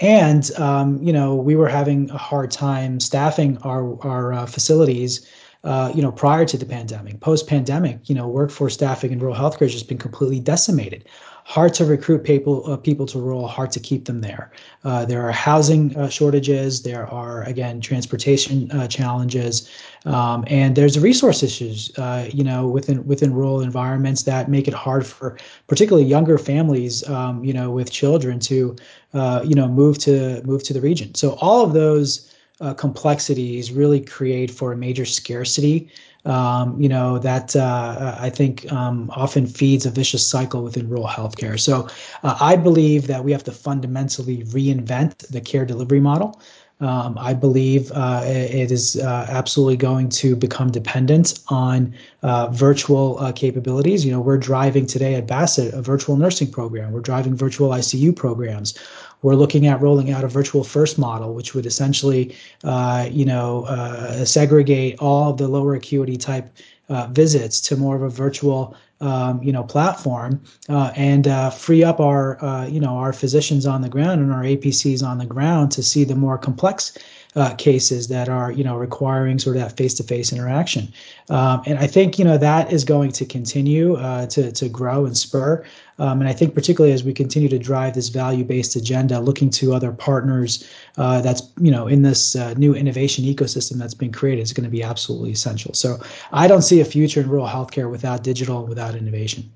and 0.00 0.50
um, 0.56 1.02
you 1.02 1.12
know 1.12 1.34
we 1.34 1.56
were 1.56 1.68
having 1.68 2.10
a 2.10 2.18
hard 2.18 2.50
time 2.50 3.00
staffing 3.00 3.58
our 3.58 4.00
our 4.04 4.32
uh, 4.32 4.46
facilities. 4.46 5.26
Uh, 5.64 5.90
you 5.94 6.02
know, 6.02 6.12
prior 6.12 6.44
to 6.44 6.56
the 6.58 6.66
pandemic, 6.66 7.18
post 7.20 7.46
pandemic, 7.46 8.08
you 8.08 8.14
know, 8.14 8.28
workforce 8.28 8.74
staffing 8.74 9.12
in 9.12 9.18
rural 9.18 9.34
healthcare 9.34 9.60
has 9.60 9.72
just 9.72 9.88
been 9.88 9.98
completely 9.98 10.38
decimated 10.38 11.04
hard 11.44 11.74
to 11.74 11.84
recruit 11.84 12.24
people 12.24 12.70
uh, 12.70 12.76
people 12.76 13.06
to 13.06 13.18
rural, 13.18 13.46
hard 13.46 13.70
to 13.70 13.80
keep 13.80 14.06
them 14.06 14.20
there. 14.20 14.50
Uh, 14.82 15.04
there 15.04 15.26
are 15.26 15.30
housing 15.30 15.94
uh, 15.96 16.08
shortages. 16.08 16.82
There 16.82 17.06
are 17.06 17.42
again 17.44 17.80
transportation 17.80 18.70
uh, 18.72 18.88
challenges, 18.88 19.70
um, 20.06 20.44
and 20.46 20.74
there's 20.74 20.98
resource 20.98 21.42
issues. 21.42 21.92
You 22.32 22.44
know, 22.44 22.66
within 22.66 23.06
within 23.06 23.32
rural 23.32 23.60
environments 23.60 24.22
that 24.24 24.48
make 24.48 24.66
it 24.66 24.74
hard 24.74 25.06
for 25.06 25.38
particularly 25.66 26.08
younger 26.08 26.38
families. 26.38 27.08
Um, 27.08 27.44
you 27.44 27.52
know, 27.52 27.70
with 27.70 27.90
children 27.90 28.40
to 28.40 28.74
you 29.12 29.54
know 29.54 29.68
move 29.68 29.98
to 29.98 30.42
move 30.44 30.62
to 30.64 30.72
the 30.72 30.80
region. 30.80 31.14
So 31.14 31.36
all 31.40 31.64
of 31.64 31.72
those. 31.74 32.30
Complexities 32.76 33.72
really 33.72 34.00
create 34.00 34.50
for 34.50 34.72
a 34.72 34.76
major 34.76 35.04
scarcity 35.04 35.90
um, 36.24 36.80
you 36.80 36.88
know, 36.88 37.18
that 37.18 37.54
uh, 37.54 38.16
I 38.18 38.30
think 38.30 38.70
um, 38.72 39.10
often 39.14 39.46
feeds 39.46 39.84
a 39.84 39.90
vicious 39.90 40.26
cycle 40.26 40.62
within 40.62 40.88
rural 40.88 41.06
healthcare. 41.06 41.58
So 41.60 41.88
uh, 42.22 42.36
I 42.40 42.56
believe 42.56 43.06
that 43.08 43.24
we 43.24 43.32
have 43.32 43.44
to 43.44 43.52
fundamentally 43.52 44.44
reinvent 44.44 45.28
the 45.28 45.40
care 45.40 45.64
delivery 45.66 46.00
model. 46.00 46.40
Um, 46.80 47.16
I 47.18 47.34
believe 47.34 47.92
uh, 47.92 48.22
it 48.26 48.72
is 48.72 48.96
uh, 48.96 49.26
absolutely 49.30 49.76
going 49.76 50.08
to 50.10 50.34
become 50.34 50.72
dependent 50.72 51.38
on 51.48 51.94
uh, 52.22 52.48
virtual 52.48 53.18
uh, 53.20 53.30
capabilities. 53.30 54.04
You 54.04 54.10
know, 54.10 54.20
we're 54.20 54.38
driving 54.38 54.84
today 54.84 55.14
at 55.14 55.26
Bassett 55.26 55.72
a 55.72 55.80
virtual 55.80 56.16
nursing 56.16 56.50
program. 56.50 56.92
We're 56.92 57.00
driving 57.00 57.36
virtual 57.36 57.70
ICU 57.70 58.14
programs. 58.16 58.76
We're 59.24 59.36
looking 59.36 59.66
at 59.66 59.80
rolling 59.80 60.10
out 60.10 60.22
a 60.22 60.28
virtual 60.28 60.64
first 60.64 60.98
model, 60.98 61.32
which 61.32 61.54
would 61.54 61.64
essentially, 61.64 62.36
uh, 62.62 63.08
you 63.10 63.24
know, 63.24 63.64
uh, 63.64 64.26
segregate 64.26 64.98
all 64.98 65.30
of 65.30 65.38
the 65.38 65.48
lower 65.48 65.74
acuity 65.74 66.18
type 66.18 66.54
uh, 66.90 67.06
visits 67.06 67.58
to 67.62 67.76
more 67.76 67.96
of 67.96 68.02
a 68.02 68.10
virtual, 68.10 68.76
um, 69.00 69.42
you 69.42 69.50
know, 69.50 69.62
platform 69.62 70.42
uh, 70.68 70.92
and 70.94 71.26
uh, 71.26 71.48
free 71.48 71.82
up 71.82 72.00
our, 72.00 72.44
uh, 72.44 72.66
you 72.66 72.78
know, 72.78 72.98
our 72.98 73.14
physicians 73.14 73.64
on 73.64 73.80
the 73.80 73.88
ground 73.88 74.20
and 74.20 74.30
our 74.30 74.42
APCs 74.42 75.02
on 75.02 75.16
the 75.16 75.24
ground 75.24 75.72
to 75.72 75.82
see 75.82 76.04
the 76.04 76.14
more 76.14 76.36
complex 76.36 76.98
uh, 77.36 77.54
cases 77.54 78.08
that 78.08 78.28
are 78.28 78.52
you 78.52 78.62
know 78.62 78.76
requiring 78.76 79.38
sort 79.38 79.56
of 79.56 79.62
that 79.62 79.76
face-to-face 79.76 80.32
interaction. 80.32 80.92
Um, 81.30 81.62
and 81.66 81.78
I 81.78 81.86
think 81.86 82.18
you 82.18 82.24
know 82.24 82.38
that 82.38 82.72
is 82.72 82.84
going 82.84 83.12
to 83.12 83.24
continue 83.24 83.96
uh, 83.96 84.26
to 84.26 84.52
to 84.52 84.68
grow 84.68 85.06
and 85.06 85.16
spur. 85.16 85.64
Um, 85.98 86.20
and 86.20 86.28
I 86.28 86.32
think 86.32 86.54
particularly 86.54 86.92
as 86.92 87.04
we 87.04 87.12
continue 87.12 87.48
to 87.48 87.58
drive 87.58 87.94
this 87.94 88.08
value-based 88.08 88.74
agenda, 88.74 89.20
looking 89.20 89.48
to 89.50 89.74
other 89.74 89.92
partners 89.92 90.68
uh, 90.96 91.20
that's 91.20 91.42
you 91.60 91.70
know 91.70 91.86
in 91.86 92.02
this 92.02 92.36
uh, 92.36 92.54
new 92.54 92.74
innovation 92.74 93.24
ecosystem 93.24 93.78
that's 93.78 93.94
been 93.94 94.12
created 94.12 94.42
is 94.42 94.52
going 94.52 94.64
to 94.64 94.70
be 94.70 94.82
absolutely 94.82 95.30
essential. 95.30 95.74
So 95.74 95.98
I 96.32 96.46
don't 96.46 96.62
see 96.62 96.80
a 96.80 96.84
future 96.84 97.20
in 97.20 97.28
rural 97.28 97.46
healthcare 97.46 97.90
without 97.90 98.22
digital, 98.22 98.66
without 98.66 98.94
innovation. 98.94 99.50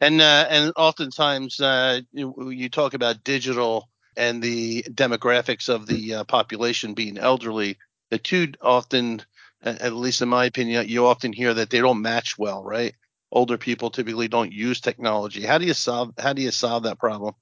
And 0.00 0.20
uh, 0.20 0.46
and 0.50 0.72
oftentimes 0.76 1.60
uh, 1.60 2.00
you, 2.12 2.50
you 2.50 2.68
talk 2.68 2.92
about 2.92 3.24
digital 3.24 3.88
and 4.16 4.42
the 4.42 4.82
demographics 4.84 5.68
of 5.68 5.86
the 5.86 6.14
uh, 6.14 6.24
population 6.24 6.94
being 6.94 7.18
elderly, 7.18 7.78
the 8.10 8.18
two 8.18 8.52
often, 8.62 9.22
at 9.62 9.92
least 9.92 10.22
in 10.22 10.28
my 10.28 10.44
opinion, 10.44 10.88
you 10.88 11.06
often 11.06 11.32
hear 11.32 11.54
that 11.54 11.70
they 11.70 11.80
don't 11.80 12.02
match 12.02 12.38
well, 12.38 12.62
right? 12.62 12.94
Older 13.32 13.58
people 13.58 13.90
typically 13.90 14.28
don't 14.28 14.52
use 14.52 14.80
technology. 14.80 15.42
How 15.42 15.58
do 15.58 15.66
you 15.66 15.74
solve 15.74 16.12
how 16.18 16.32
do 16.32 16.42
you 16.42 16.50
solve 16.50 16.84
that 16.84 16.98
problem? 16.98 17.34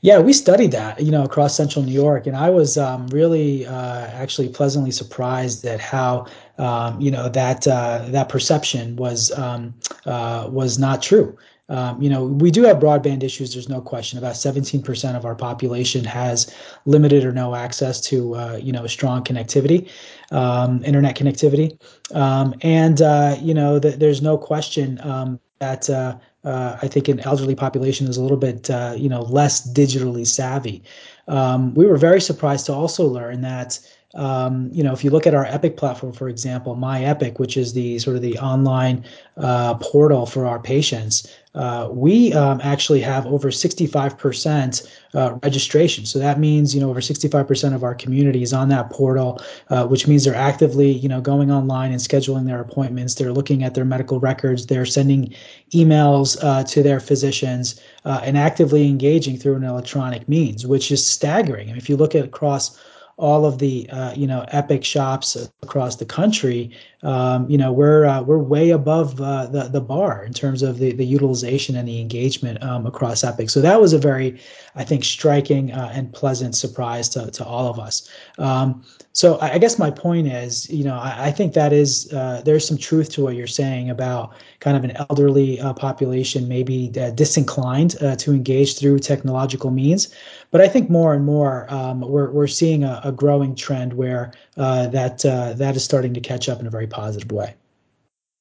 Yeah, 0.00 0.18
we 0.18 0.32
studied 0.32 0.72
that, 0.72 1.00
you 1.00 1.10
know, 1.10 1.22
across 1.24 1.56
central 1.56 1.84
New 1.84 1.92
York, 1.92 2.26
and 2.26 2.36
I 2.36 2.50
was 2.50 2.76
um, 2.76 3.06
really 3.08 3.66
uh, 3.66 4.06
actually 4.06 4.48
pleasantly 4.48 4.90
surprised 4.90 5.64
at 5.64 5.80
how, 5.80 6.26
um, 6.56 7.00
you 7.00 7.10
know, 7.10 7.28
that 7.28 7.66
uh, 7.66 8.04
that 8.08 8.28
perception 8.28 8.96
was 8.96 9.30
um, 9.38 9.74
uh, 10.06 10.48
was 10.50 10.78
not 10.78 11.02
true. 11.02 11.36
Um, 11.68 12.00
you 12.00 12.08
know, 12.08 12.24
we 12.24 12.50
do 12.50 12.62
have 12.62 12.78
broadband 12.78 13.22
issues. 13.22 13.52
There's 13.52 13.68
no 13.68 13.80
question. 13.80 14.18
About 14.18 14.34
17% 14.34 15.16
of 15.16 15.24
our 15.24 15.34
population 15.34 16.04
has 16.04 16.54
limited 16.86 17.24
or 17.24 17.32
no 17.32 17.54
access 17.54 18.00
to, 18.02 18.34
uh, 18.34 18.60
you 18.62 18.72
know, 18.72 18.86
strong 18.86 19.22
connectivity, 19.22 19.90
um, 20.30 20.82
internet 20.84 21.16
connectivity, 21.16 21.78
um, 22.14 22.54
and 22.62 23.02
uh, 23.02 23.36
you 23.40 23.52
know, 23.52 23.78
th- 23.78 23.96
there's 23.96 24.22
no 24.22 24.38
question 24.38 24.98
um, 25.02 25.38
that 25.58 25.90
uh, 25.90 26.16
uh, 26.44 26.78
I 26.80 26.88
think 26.88 27.08
an 27.08 27.20
elderly 27.20 27.54
population 27.54 28.08
is 28.08 28.16
a 28.16 28.22
little 28.22 28.36
bit, 28.36 28.70
uh, 28.70 28.94
you 28.96 29.08
know, 29.08 29.22
less 29.22 29.68
digitally 29.72 30.26
savvy. 30.26 30.82
Um, 31.26 31.74
we 31.74 31.86
were 31.86 31.96
very 31.96 32.20
surprised 32.20 32.66
to 32.66 32.72
also 32.72 33.06
learn 33.06 33.42
that. 33.42 33.78
Um, 34.14 34.70
you 34.72 34.82
know, 34.82 34.94
if 34.94 35.04
you 35.04 35.10
look 35.10 35.26
at 35.26 35.34
our 35.34 35.44
Epic 35.44 35.76
platform, 35.76 36.14
for 36.14 36.30
example, 36.30 36.74
My 36.74 37.04
Epic, 37.04 37.38
which 37.38 37.58
is 37.58 37.74
the 37.74 37.98
sort 37.98 38.16
of 38.16 38.22
the 38.22 38.38
online 38.38 39.04
uh, 39.36 39.74
portal 39.74 40.24
for 40.24 40.46
our 40.46 40.58
patients, 40.58 41.30
uh, 41.58 41.88
we 41.90 42.32
um, 42.34 42.60
actually 42.62 43.00
have 43.00 43.26
over 43.26 43.48
65% 43.50 44.88
uh, 45.14 45.38
registration. 45.42 46.06
So 46.06 46.20
that 46.20 46.38
means, 46.38 46.72
you 46.72 46.80
know, 46.80 46.88
over 46.88 47.00
65% 47.00 47.74
of 47.74 47.82
our 47.82 47.96
community 47.96 48.42
is 48.42 48.52
on 48.52 48.68
that 48.68 48.90
portal, 48.90 49.42
uh, 49.68 49.84
which 49.84 50.06
means 50.06 50.24
they're 50.24 50.36
actively, 50.36 50.90
you 50.92 51.08
know, 51.08 51.20
going 51.20 51.50
online 51.50 51.90
and 51.90 52.00
scheduling 52.00 52.46
their 52.46 52.60
appointments. 52.60 53.16
They're 53.16 53.32
looking 53.32 53.64
at 53.64 53.74
their 53.74 53.84
medical 53.84 54.20
records. 54.20 54.66
They're 54.66 54.86
sending 54.86 55.34
emails 55.72 56.38
uh, 56.44 56.62
to 56.62 56.82
their 56.82 57.00
physicians 57.00 57.80
uh, 58.04 58.20
and 58.22 58.38
actively 58.38 58.86
engaging 58.86 59.36
through 59.36 59.56
an 59.56 59.64
electronic 59.64 60.28
means, 60.28 60.64
which 60.64 60.92
is 60.92 61.04
staggering. 61.04 61.68
I 61.68 61.72
mean, 61.72 61.78
if 61.78 61.88
you 61.88 61.96
look 61.96 62.14
at 62.14 62.24
across 62.24 62.78
all 63.18 63.44
of 63.44 63.58
the 63.58 63.88
uh, 63.90 64.12
you 64.14 64.26
know 64.26 64.44
Epic 64.48 64.84
shops 64.84 65.36
across 65.62 65.96
the 65.96 66.04
country 66.04 66.70
um, 67.02 67.48
you 67.50 67.58
know 67.58 67.72
we're 67.72 68.04
uh, 68.04 68.22
we're 68.22 68.38
way 68.38 68.70
above 68.70 69.20
uh, 69.20 69.46
the 69.46 69.64
the 69.64 69.80
bar 69.80 70.24
in 70.24 70.32
terms 70.32 70.62
of 70.62 70.78
the 70.78 70.92
the 70.92 71.04
utilization 71.04 71.76
and 71.76 71.86
the 71.86 72.00
engagement 72.00 72.62
um, 72.62 72.86
across 72.86 73.22
Epic. 73.22 73.50
So 73.50 73.60
that 73.60 73.80
was 73.80 73.92
a 73.92 73.98
very 73.98 74.40
i 74.76 74.84
think 74.84 75.04
striking 75.04 75.72
uh, 75.72 75.90
and 75.92 76.12
pleasant 76.12 76.56
surprise 76.56 77.08
to, 77.10 77.30
to 77.32 77.44
all 77.44 77.68
of 77.68 77.78
us. 77.78 78.08
Um, 78.38 78.84
so 79.12 79.36
I, 79.38 79.54
I, 79.54 79.58
guess 79.58 79.78
my 79.78 79.90
point 79.90 80.28
is 80.28 80.70
you 80.70 80.84
know 80.84 80.94
i, 80.94 81.26
I 81.26 81.30
think 81.32 81.54
that 81.54 81.72
is 81.72 82.12
uh, 82.12 82.42
there's 82.44 82.66
some 82.66 82.78
truth 82.78 83.10
to 83.10 83.22
what 83.24 83.34
you're 83.34 83.46
saying 83.48 83.90
about 83.90 84.32
kind 84.60 84.76
of 84.76 84.84
an 84.84 84.92
elderly 85.08 85.60
uh, 85.60 85.72
population 85.72 86.46
maybe 86.46 86.88
disinclined 87.14 87.96
to 88.18 88.32
engage 88.32 88.78
through 88.78 88.98
technological 89.00 89.70
means 89.70 90.14
but 90.50 90.60
I 90.60 90.68
think 90.68 90.88
more 90.88 91.14
and 91.14 91.24
more 91.24 91.66
um, 91.72 92.00
we're, 92.00 92.30
we're 92.30 92.46
seeing 92.46 92.84
a, 92.84 93.00
a 93.04 93.12
growing 93.12 93.54
trend 93.54 93.92
where 93.92 94.32
uh, 94.56 94.88
that 94.88 95.24
uh, 95.24 95.52
that 95.54 95.76
is 95.76 95.84
starting 95.84 96.14
to 96.14 96.20
catch 96.20 96.48
up 96.48 96.60
in 96.60 96.66
a 96.66 96.70
very 96.70 96.86
positive 96.86 97.30
way. 97.30 97.54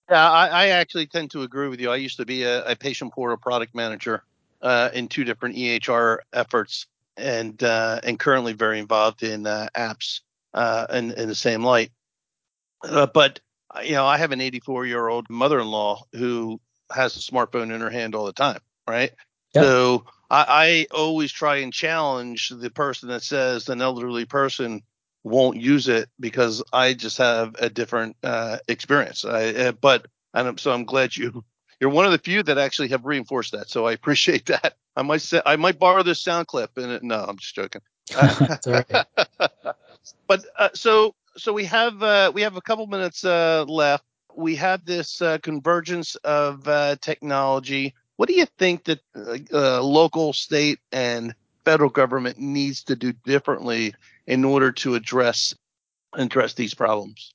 Yeah, 0.09 0.31
I, 0.31 0.47
I 0.47 0.67
actually 0.67 1.07
tend 1.07 1.31
to 1.31 1.43
agree 1.43 1.67
with 1.67 1.81
you. 1.81 1.91
I 1.91 1.97
used 1.97 2.17
to 2.17 2.25
be 2.25 2.43
a, 2.43 2.63
a 2.65 2.75
patient 2.75 3.13
portal 3.13 3.35
product 3.35 3.75
manager 3.75 4.23
uh, 4.61 4.89
in 4.93 5.07
two 5.09 5.25
different 5.25 5.55
EHR 5.55 6.19
efforts, 6.33 6.87
and 7.17 7.61
uh, 7.61 7.99
and 8.03 8.17
currently 8.17 8.53
very 8.53 8.79
involved 8.79 9.23
in 9.23 9.45
uh, 9.45 9.67
apps 9.75 10.21
uh, 10.53 10.87
in, 10.91 11.11
in 11.11 11.27
the 11.27 11.35
same 11.35 11.63
light. 11.63 11.91
but 12.81 13.39
you 13.83 13.91
know, 13.91 14.05
I 14.05 14.17
have 14.17 14.31
an 14.31 14.41
84 14.41 14.85
year 14.85 15.07
old 15.07 15.29
mother 15.29 15.59
in 15.59 15.67
law 15.67 16.03
who 16.13 16.59
has 16.91 17.15
a 17.17 17.19
smartphone 17.19 17.73
in 17.73 17.81
her 17.81 17.89
hand 17.89 18.15
all 18.15 18.25
the 18.25 18.33
time, 18.33 18.59
right? 18.87 19.11
Yep. 19.53 19.63
So 19.63 20.05
I, 20.29 20.87
I 20.91 20.95
always 20.95 21.31
try 21.31 21.57
and 21.57 21.73
challenge 21.73 22.49
the 22.49 22.69
person 22.69 23.09
that 23.09 23.23
says 23.23 23.69
an 23.69 23.81
elderly 23.81 24.25
person 24.25 24.83
won't 25.23 25.57
use 25.57 25.87
it 25.87 26.09
because 26.19 26.63
I 26.71 26.93
just 26.93 27.17
have 27.17 27.55
a 27.59 27.69
different 27.69 28.15
uh, 28.23 28.57
experience. 28.67 29.25
I, 29.25 29.49
uh, 29.49 29.71
but 29.73 30.07
and 30.33 30.59
so 30.59 30.71
I'm 30.71 30.85
glad 30.85 31.15
you 31.15 31.43
you're 31.79 31.89
one 31.89 32.05
of 32.05 32.11
the 32.11 32.17
few 32.17 32.43
that 32.43 32.57
actually 32.57 32.89
have 32.89 33.05
reinforced 33.05 33.51
that. 33.51 33.69
So 33.69 33.85
I 33.85 33.91
appreciate 33.93 34.45
that. 34.47 34.75
I 34.95 35.03
might 35.03 35.21
say 35.21 35.41
I 35.45 35.55
might 35.55 35.79
borrow 35.79 36.03
this 36.03 36.21
sound 36.21 36.47
clip 36.47 36.77
and 36.77 37.01
no, 37.03 37.23
I'm 37.27 37.37
just 37.37 37.55
joking. 37.55 37.81
but 40.27 40.45
uh, 40.57 40.69
so 40.73 41.13
so 41.35 41.53
we 41.53 41.65
have 41.65 42.01
uh, 42.01 42.31
we 42.33 42.41
have 42.41 42.55
a 42.55 42.61
couple 42.61 42.87
minutes 42.87 43.23
uh, 43.23 43.63
left. 43.67 44.03
We 44.35 44.55
have 44.55 44.85
this 44.85 45.21
uh, 45.21 45.39
convergence 45.39 46.15
of 46.15 46.67
uh, 46.67 46.95
technology 47.01 47.95
what 48.17 48.27
do 48.27 48.35
you 48.35 48.45
think 48.57 48.83
that 48.85 48.99
uh, 49.53 49.81
local, 49.81 50.33
state, 50.33 50.79
and 50.91 51.33
federal 51.63 51.89
government 51.89 52.37
needs 52.39 52.83
to 52.83 52.95
do 52.95 53.13
differently 53.25 53.93
in 54.25 54.43
order 54.43 54.71
to 54.71 54.95
address 54.95 55.55
address 56.13 56.53
these 56.53 56.73
problems? 56.73 57.33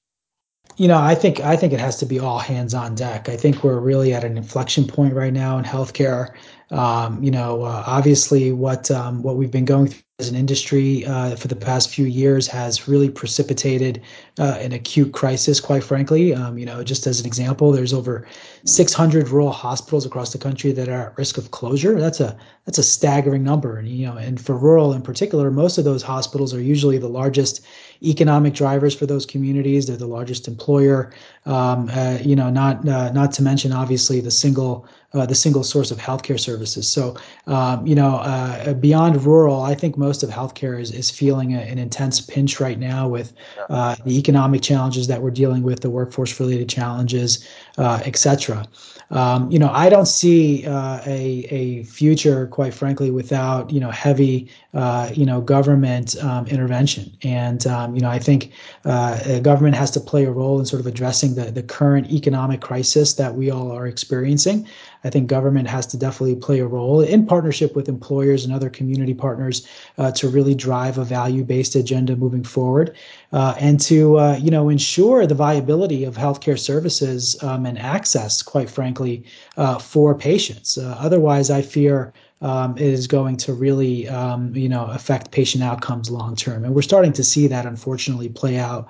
You 0.76 0.88
know, 0.88 0.98
I 0.98 1.14
think 1.14 1.40
I 1.40 1.56
think 1.56 1.72
it 1.72 1.80
has 1.80 1.98
to 1.98 2.06
be 2.06 2.18
all 2.18 2.38
hands 2.38 2.74
on 2.74 2.94
deck. 2.94 3.28
I 3.28 3.36
think 3.36 3.62
we're 3.62 3.78
really 3.78 4.14
at 4.14 4.24
an 4.24 4.36
inflection 4.36 4.86
point 4.86 5.14
right 5.14 5.32
now 5.32 5.58
in 5.58 5.64
healthcare. 5.64 6.34
Um, 6.72 7.22
you 7.22 7.30
know, 7.30 7.64
uh, 7.64 7.84
obviously, 7.86 8.50
what 8.50 8.90
um, 8.90 9.22
what 9.22 9.36
we've 9.36 9.50
been 9.50 9.66
going 9.66 9.88
through 9.88 10.02
as 10.18 10.28
an 10.28 10.36
industry 10.36 11.04
uh, 11.04 11.34
for 11.34 11.48
the 11.48 11.56
past 11.56 11.90
few 11.90 12.06
years 12.06 12.46
has 12.46 12.86
really 12.86 13.10
precipitated 13.10 14.00
uh, 14.38 14.56
an 14.60 14.72
acute 14.72 15.12
crisis. 15.12 15.58
Quite 15.58 15.82
frankly, 15.82 16.32
um, 16.32 16.58
you 16.58 16.64
know, 16.64 16.84
just 16.84 17.06
as 17.06 17.18
an 17.18 17.26
example, 17.26 17.72
there's 17.72 17.92
over 17.92 18.26
600 18.64 19.28
rural 19.30 19.50
hospitals 19.50 20.06
across 20.06 20.32
the 20.32 20.38
country 20.38 20.70
that 20.72 20.88
are 20.88 21.10
at 21.10 21.18
risk 21.18 21.38
of 21.38 21.50
closure. 21.50 21.98
That's 21.98 22.20
a 22.20 22.36
that's 22.64 22.78
a 22.78 22.82
staggering 22.84 23.42
number, 23.42 23.76
and 23.76 23.88
you 23.88 24.06
know, 24.06 24.16
and 24.16 24.40
for 24.40 24.56
rural 24.56 24.92
in 24.92 25.02
particular, 25.02 25.50
most 25.50 25.76
of 25.76 25.84
those 25.84 26.02
hospitals 26.02 26.54
are 26.54 26.62
usually 26.62 26.98
the 26.98 27.08
largest 27.08 27.60
economic 28.02 28.54
drivers 28.54 28.94
for 28.94 29.06
those 29.06 29.26
communities. 29.26 29.86
They're 29.86 29.96
the 29.96 30.06
largest 30.06 30.46
employer. 30.46 31.12
Um, 31.44 31.90
uh, 31.92 32.18
you 32.22 32.36
know, 32.36 32.50
not 32.50 32.86
uh, 32.86 33.10
not 33.10 33.32
to 33.32 33.42
mention 33.42 33.72
obviously 33.72 34.20
the 34.20 34.30
single 34.30 34.86
uh, 35.12 35.26
the 35.26 35.34
single 35.34 35.64
source 35.64 35.90
of 35.90 35.98
healthcare 35.98 36.38
services. 36.38 36.86
So, 36.88 37.16
um, 37.48 37.84
you 37.84 37.96
know, 37.96 38.16
uh, 38.16 38.74
beyond 38.74 39.24
rural, 39.24 39.62
I 39.62 39.74
think 39.74 39.98
most 39.98 40.22
of 40.22 40.30
healthcare 40.30 40.80
is 40.80 40.92
is 40.92 41.10
feeling 41.10 41.54
a, 41.54 41.58
an 41.58 41.78
intense 41.78 42.20
pinch 42.20 42.60
right 42.60 42.78
now 42.78 43.08
with 43.08 43.32
uh, 43.68 43.96
the 44.04 44.16
economic 44.16 44.62
challenges 44.62 45.08
that 45.08 45.20
we're 45.20 45.32
dealing 45.32 45.64
with, 45.64 45.80
the 45.80 45.90
workforce 45.90 46.38
related 46.38 46.68
challenges, 46.68 47.46
uh, 47.78 48.00
et 48.04 48.16
cetera. 48.16 48.66
Um, 49.10 49.50
you 49.50 49.58
know, 49.58 49.70
I 49.70 49.90
don't 49.90 50.06
see 50.06 50.66
uh, 50.66 51.00
a 51.04 51.46
a 51.50 51.84
future, 51.84 52.46
quite 52.46 52.72
frankly, 52.72 53.10
without 53.10 53.70
you 53.70 53.78
know 53.78 53.90
heavy 53.90 54.48
uh, 54.72 55.10
you 55.12 55.26
know 55.26 55.40
government 55.40 56.16
um, 56.22 56.46
intervention. 56.46 57.12
And 57.22 57.66
um, 57.66 57.94
you 57.94 58.00
know, 58.00 58.08
I 58.08 58.18
think 58.18 58.52
uh, 58.86 59.38
government 59.40 59.76
has 59.76 59.90
to 59.92 60.00
play 60.00 60.24
a 60.24 60.30
role 60.30 60.58
in 60.58 60.64
sort 60.64 60.80
of 60.80 60.86
addressing 60.86 61.34
the 61.34 61.50
the 61.50 61.62
current 61.62 62.10
economic 62.10 62.62
crisis 62.62 63.14
that 63.14 63.34
we 63.34 63.50
all 63.50 63.70
are 63.70 63.86
experiencing. 63.86 64.66
I 65.04 65.10
think 65.10 65.26
government 65.26 65.68
has 65.68 65.86
to 65.88 65.96
definitely 65.96 66.36
play 66.36 66.60
a 66.60 66.66
role 66.66 67.00
in 67.00 67.26
partnership 67.26 67.74
with 67.74 67.88
employers 67.88 68.44
and 68.44 68.54
other 68.54 68.70
community 68.70 69.14
partners 69.14 69.66
uh, 69.98 70.12
to 70.12 70.28
really 70.28 70.54
drive 70.54 70.98
a 70.98 71.04
value-based 71.04 71.74
agenda 71.74 72.16
moving 72.16 72.44
forward, 72.44 72.96
uh, 73.32 73.54
and 73.58 73.80
to 73.80 74.18
uh, 74.18 74.36
you 74.36 74.50
know 74.50 74.68
ensure 74.68 75.26
the 75.26 75.34
viability 75.34 76.04
of 76.04 76.16
healthcare 76.16 76.58
services 76.58 77.40
um, 77.42 77.66
and 77.66 77.78
access, 77.78 78.42
quite 78.42 78.70
frankly, 78.70 79.24
uh, 79.56 79.78
for 79.78 80.14
patients. 80.14 80.78
Uh, 80.78 80.96
otherwise, 80.98 81.50
I 81.50 81.62
fear. 81.62 82.12
Um, 82.44 82.76
is 82.76 83.06
going 83.06 83.36
to 83.36 83.52
really, 83.52 84.08
um, 84.08 84.52
you 84.56 84.68
know, 84.68 84.86
affect 84.86 85.30
patient 85.30 85.62
outcomes 85.62 86.10
long 86.10 86.34
term, 86.34 86.64
and 86.64 86.74
we're 86.74 86.82
starting 86.82 87.12
to 87.12 87.22
see 87.22 87.46
that 87.46 87.66
unfortunately 87.66 88.28
play 88.28 88.58
out 88.58 88.88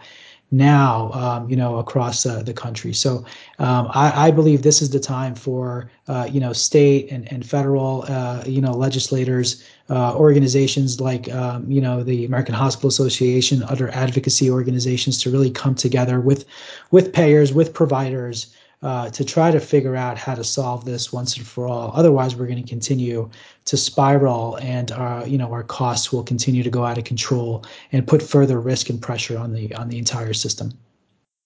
now, 0.53 1.11
um, 1.13 1.49
you 1.49 1.57
know, 1.57 1.79
across 1.79 2.27
uh, 2.27 2.43
the 2.43 2.53
country. 2.53 2.93
So 2.93 3.25
um, 3.59 3.89
I, 3.91 4.29
I, 4.29 4.31
believe 4.31 4.63
this 4.63 4.83
is 4.83 4.91
the 4.91 5.01
time 5.01 5.35
for, 5.35 5.91
uh, 6.09 6.29
you 6.31 6.41
know, 6.41 6.53
state 6.53 7.11
and, 7.11 7.31
and 7.33 7.45
federal, 7.45 8.05
uh, 8.07 8.45
you 8.47 8.61
know, 8.61 8.73
legislators, 8.73 9.67
uh, 9.89 10.15
organizations 10.15 11.01
like, 11.01 11.33
um, 11.33 11.69
you 11.71 11.81
know, 11.81 12.03
the 12.03 12.27
American 12.27 12.55
Hospital 12.55 12.89
Association, 12.89 13.63
other 13.65 13.89
advocacy 13.95 14.51
organizations 14.51 15.21
to 15.23 15.31
really 15.31 15.51
come 15.51 15.75
together 15.75 16.21
with, 16.21 16.45
with 16.91 17.15
payers, 17.15 17.55
with 17.55 17.73
providers, 17.73 18.55
uh, 18.83 19.09
to 19.11 19.25
try 19.25 19.51
to 19.51 19.61
figure 19.61 19.95
out 19.95 20.19
how 20.19 20.35
to 20.35 20.43
solve 20.43 20.85
this 20.85 21.13
once 21.13 21.37
and 21.37 21.47
for 21.47 21.69
all. 21.69 21.93
Otherwise, 21.95 22.35
we're 22.35 22.47
going 22.47 22.63
to 22.63 22.69
continue 22.69 23.31
to 23.65 23.77
spiral, 23.77 24.57
and 24.57 24.91
our 24.91 25.27
you 25.27 25.39
know 25.39 25.53
our 25.53 25.63
costs 25.63 26.13
will 26.13 26.25
continue 26.25 26.63
to 26.63 26.71
go 26.71 26.85
out 26.85 26.99
of 26.99 27.05
control 27.05 27.65
and 27.93 28.07
put 28.07 28.23
further 28.23 28.61
risk 28.61 28.91
and 28.91 29.01
pressure 29.01 29.39
on 29.39 29.53
the 29.53 29.73
on 29.75 29.89
the 29.89 29.99
entire 29.99 30.33
system. 30.33 30.73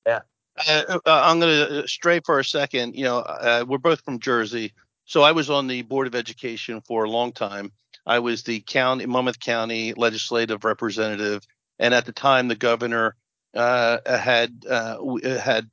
Yeah, 0.07 0.21
uh, 0.69 0.99
uh 1.05 1.21
I'm 1.25 1.39
going 1.41 1.69
to 1.69 1.89
stray 1.89 2.21
for 2.25 2.39
a 2.39 2.45
second. 2.45 2.95
You 2.95 3.05
know, 3.05 3.19
uh, 3.19 3.65
we're 3.69 3.79
both 3.79 4.01
from 4.01 4.19
Jersey, 4.19 4.73
so 5.05 5.23
I 5.23 5.33
was 5.33 5.51
on 5.51 5.67
the 5.67 5.83
board 5.83 6.07
of 6.07 6.15
education 6.15 6.81
for 6.81 7.05
a 7.05 7.11
long 7.11 7.33
time. 7.33 7.71
I 8.07 8.19
was 8.21 8.45
the 8.45 8.61
county 8.61 9.05
Monmouth 9.05 9.41
County 9.41 9.93
legislative 9.93 10.65
representative, 10.65 11.43
and 11.79 11.93
at 11.93 12.07
the 12.07 12.13
time, 12.13 12.49
the 12.49 12.57
governor 12.57 13.15
uh, 13.55 13.99
had 14.07 14.65
uh, 14.67 14.99
had 15.23 15.69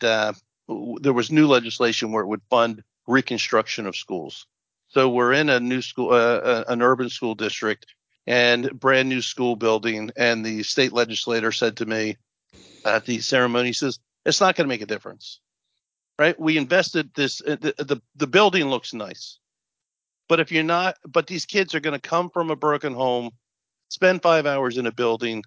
there 0.68 1.14
was 1.14 1.32
new 1.32 1.48
legislation 1.48 2.12
where 2.12 2.24
it 2.24 2.28
would 2.28 2.42
fund 2.50 2.84
reconstruction 3.08 3.86
of 3.86 3.96
schools. 3.96 4.48
So 4.90 5.10
we're 5.10 5.34
in 5.34 5.50
a 5.50 5.60
new 5.60 5.82
school, 5.82 6.12
uh, 6.12 6.38
uh, 6.38 6.64
an 6.68 6.82
urban 6.82 7.10
school 7.10 7.36
district, 7.36 7.88
and 8.28 8.80
brand 8.80 9.10
new 9.10 9.22
school 9.22 9.56
building. 9.56 10.12
And 10.16 10.46
the 10.46 10.64
state 10.64 10.94
legislator 10.94 11.52
said 11.52 11.78
to 11.78 11.86
me 11.86 12.18
at 12.86 13.06
the 13.06 13.20
ceremony, 13.20 13.70
he 13.70 13.74
says, 13.74 14.00
"It's 14.26 14.40
not 14.40 14.56
going 14.56 14.66
to 14.66 14.70
make 14.70 14.82
a 14.82 14.86
difference, 14.86 15.40
right? 16.20 16.40
We 16.40 16.58
invested 16.58 17.10
this. 17.16 17.42
Uh, 17.42 17.58
the, 17.60 17.74
the 17.78 18.02
the 18.16 18.28
building 18.28 18.66
looks 18.66 18.94
nice, 18.94 19.40
but 20.30 20.40
if 20.40 20.52
you're 20.52 20.64
not, 20.64 20.98
but 21.08 21.28
these 21.28 21.46
kids 21.46 21.74
are 21.76 21.80
going 21.80 22.00
to 22.00 22.10
come 22.10 22.30
from 22.30 22.52
a 22.52 22.56
broken 22.56 22.94
home, 22.94 23.32
spend 23.90 24.22
five 24.22 24.46
hours 24.46 24.78
in 24.78 24.86
a 24.86 24.92
building, 24.92 25.44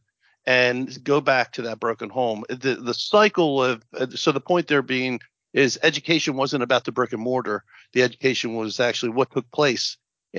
and 0.47 1.03
go 1.03 1.21
back 1.21 1.53
to 1.53 1.63
that 1.63 1.81
broken 1.81 2.09
home. 2.09 2.45
The 2.49 2.77
the 2.77 2.95
cycle 2.95 3.63
of 3.63 3.85
so 4.15 4.33
the 4.33 4.41
point 4.41 4.69
there 4.69 4.83
being 4.83 5.21
is 5.53 5.79
education 5.83 6.37
wasn't 6.37 6.63
about 6.63 6.85
the 6.85 6.93
brick 6.93 7.13
and 7.13 7.23
mortar. 7.23 7.65
The 7.93 8.03
education 8.03 8.55
was 8.55 8.79
actually 8.79 9.11
what 9.11 9.33
took 9.33 9.51
place 9.51 9.97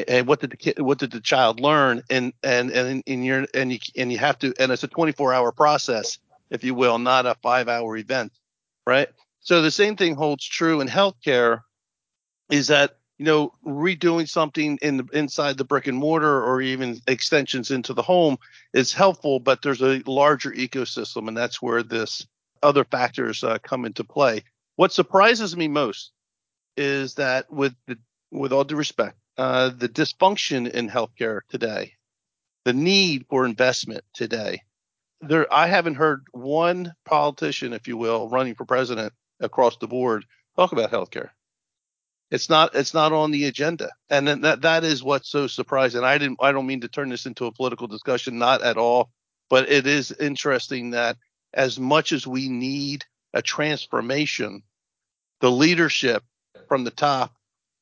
and 0.08 0.28
what 0.28 0.40
did 0.40 0.52
the 0.52 0.58
kid, 0.58 0.80
what 0.80 1.00
did 1.00 1.12
the 1.12 1.20
child 1.20 1.60
learn 1.60 2.04
and 2.10 2.34
and 2.44 2.72
and 2.72 3.04
in 3.06 3.24
your 3.24 3.48
and 3.54 3.72
you 3.72 3.80
and 3.98 4.12
you 4.12 4.18
have 4.18 4.38
to 4.40 4.54
and 4.60 4.72
it's 4.72 4.84
a 4.84 4.88
24 4.88 5.34
hour 5.34 5.52
process 5.52 6.20
if 6.50 6.64
you 6.64 6.76
will 6.76 7.00
not 7.00 7.26
a 7.26 7.36
5 7.42 7.68
hour 7.68 7.98
event 7.98 8.32
right 8.86 9.10
so 9.40 9.62
the 9.62 9.72
same 9.72 9.96
thing 9.96 10.16
holds 10.16 10.46
true 10.46 10.82
in 10.82 10.88
healthcare 10.88 11.62
is 12.50 12.68
that 12.68 12.98
you 13.18 13.26
know, 13.26 13.54
redoing 13.66 14.30
something 14.30 14.78
in 14.82 14.98
the 14.98 15.06
inside 15.12 15.58
the 15.58 15.64
brick 15.64 15.88
and 15.88 15.98
mortar 15.98 16.44
or 16.44 16.62
even 16.62 17.00
extensions 17.08 17.72
into 17.72 17.94
the 17.94 18.02
home 18.02 18.38
is 18.74 18.94
helpful, 18.94 19.40
but 19.40 19.62
there's 19.62 19.82
a 19.82 20.04
larger 20.06 20.52
ecosystem, 20.52 21.28
and 21.28 21.36
that's 21.36 21.62
where 21.62 21.82
this 21.82 22.28
other 22.62 22.84
factors 22.84 23.44
uh, 23.44 23.58
come 23.64 23.86
into 23.86 24.04
play. 24.04 24.44
What 24.76 24.92
surprises 24.92 25.58
me 25.58 25.68
most 25.68 26.12
is 26.76 27.16
that 27.16 27.52
with 27.52 27.74
the, 27.88 27.98
with 28.32 28.54
all 28.54 28.64
due 28.64 28.76
respect, 28.76 29.18
uh, 29.38 29.70
the 29.70 29.90
dysfunction 29.90 30.70
in 30.70 30.90
healthcare 30.90 31.42
today, 31.50 31.94
the 32.66 32.74
need 32.74 33.26
for 33.30 33.46
investment 33.46 34.04
today. 34.14 34.62
There, 35.22 35.52
I 35.52 35.66
haven't 35.66 35.96
heard 35.96 36.26
one 36.32 36.94
politician, 37.06 37.74
if 37.74 37.88
you 37.88 37.98
will, 37.98 38.30
running 38.30 38.54
for 38.54 38.66
president 38.66 39.14
across 39.40 39.78
the 39.78 39.88
board 39.88 40.26
talk 40.56 40.72
about 40.72 40.92
healthcare. 40.92 41.30
It's 42.30 42.50
not 42.50 42.76
it's 42.76 42.94
not 42.94 43.14
on 43.14 43.32
the 43.32 43.46
agenda, 43.46 43.90
and 44.10 44.28
that 44.28 44.62
that 44.62 44.84
is 44.84 45.04
what's 45.04 45.30
so 45.30 45.48
surprising. 45.48 46.04
I 46.04 46.18
didn't 46.18 46.40
I 46.42 46.52
don't 46.52 46.68
mean 46.68 46.82
to 46.82 46.90
turn 46.90 47.10
this 47.10 47.26
into 47.26 47.46
a 47.46 47.54
political 47.54 47.88
discussion, 47.88 48.38
not 48.38 48.62
at 48.62 48.78
all, 48.78 49.12
but 49.50 49.70
it 49.70 49.88
is 49.88 50.12
interesting 50.12 50.92
that 50.92 51.18
as 51.54 51.80
much 51.80 52.12
as 52.12 52.28
we 52.28 52.50
need 52.50 53.06
a 53.34 53.42
transformation, 53.42 54.62
the 55.40 55.52
leadership 55.52 56.24
from 56.68 56.84
the 56.84 56.92
top, 56.92 57.34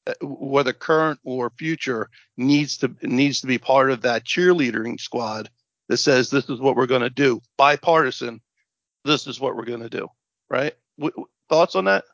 uh, 0.06 0.14
whether 0.22 0.74
current 0.74 1.20
or 1.24 1.52
future, 1.58 2.10
needs 2.38 2.78
to 2.78 2.96
needs 3.02 3.42
to 3.42 3.48
be 3.48 3.58
part 3.58 3.90
of 3.90 4.02
that 4.02 4.26
cheerleading 4.26 5.00
squad 5.00 5.50
that 5.90 5.98
says 5.98 6.30
this 6.30 6.50
is 6.50 6.60
what 6.60 6.76
we're 6.76 6.86
going 6.86 7.02
to 7.02 7.10
do, 7.10 7.42
bipartisan. 7.58 8.42
This 9.06 9.26
is 9.26 9.40
what 9.40 9.56
we're 9.56 9.66
going 9.66 9.82
to 9.82 9.90
do, 9.90 10.08
right? 10.50 10.74
W- 11.00 11.26
thoughts 11.50 11.76
on 11.76 11.86
that? 11.86 12.06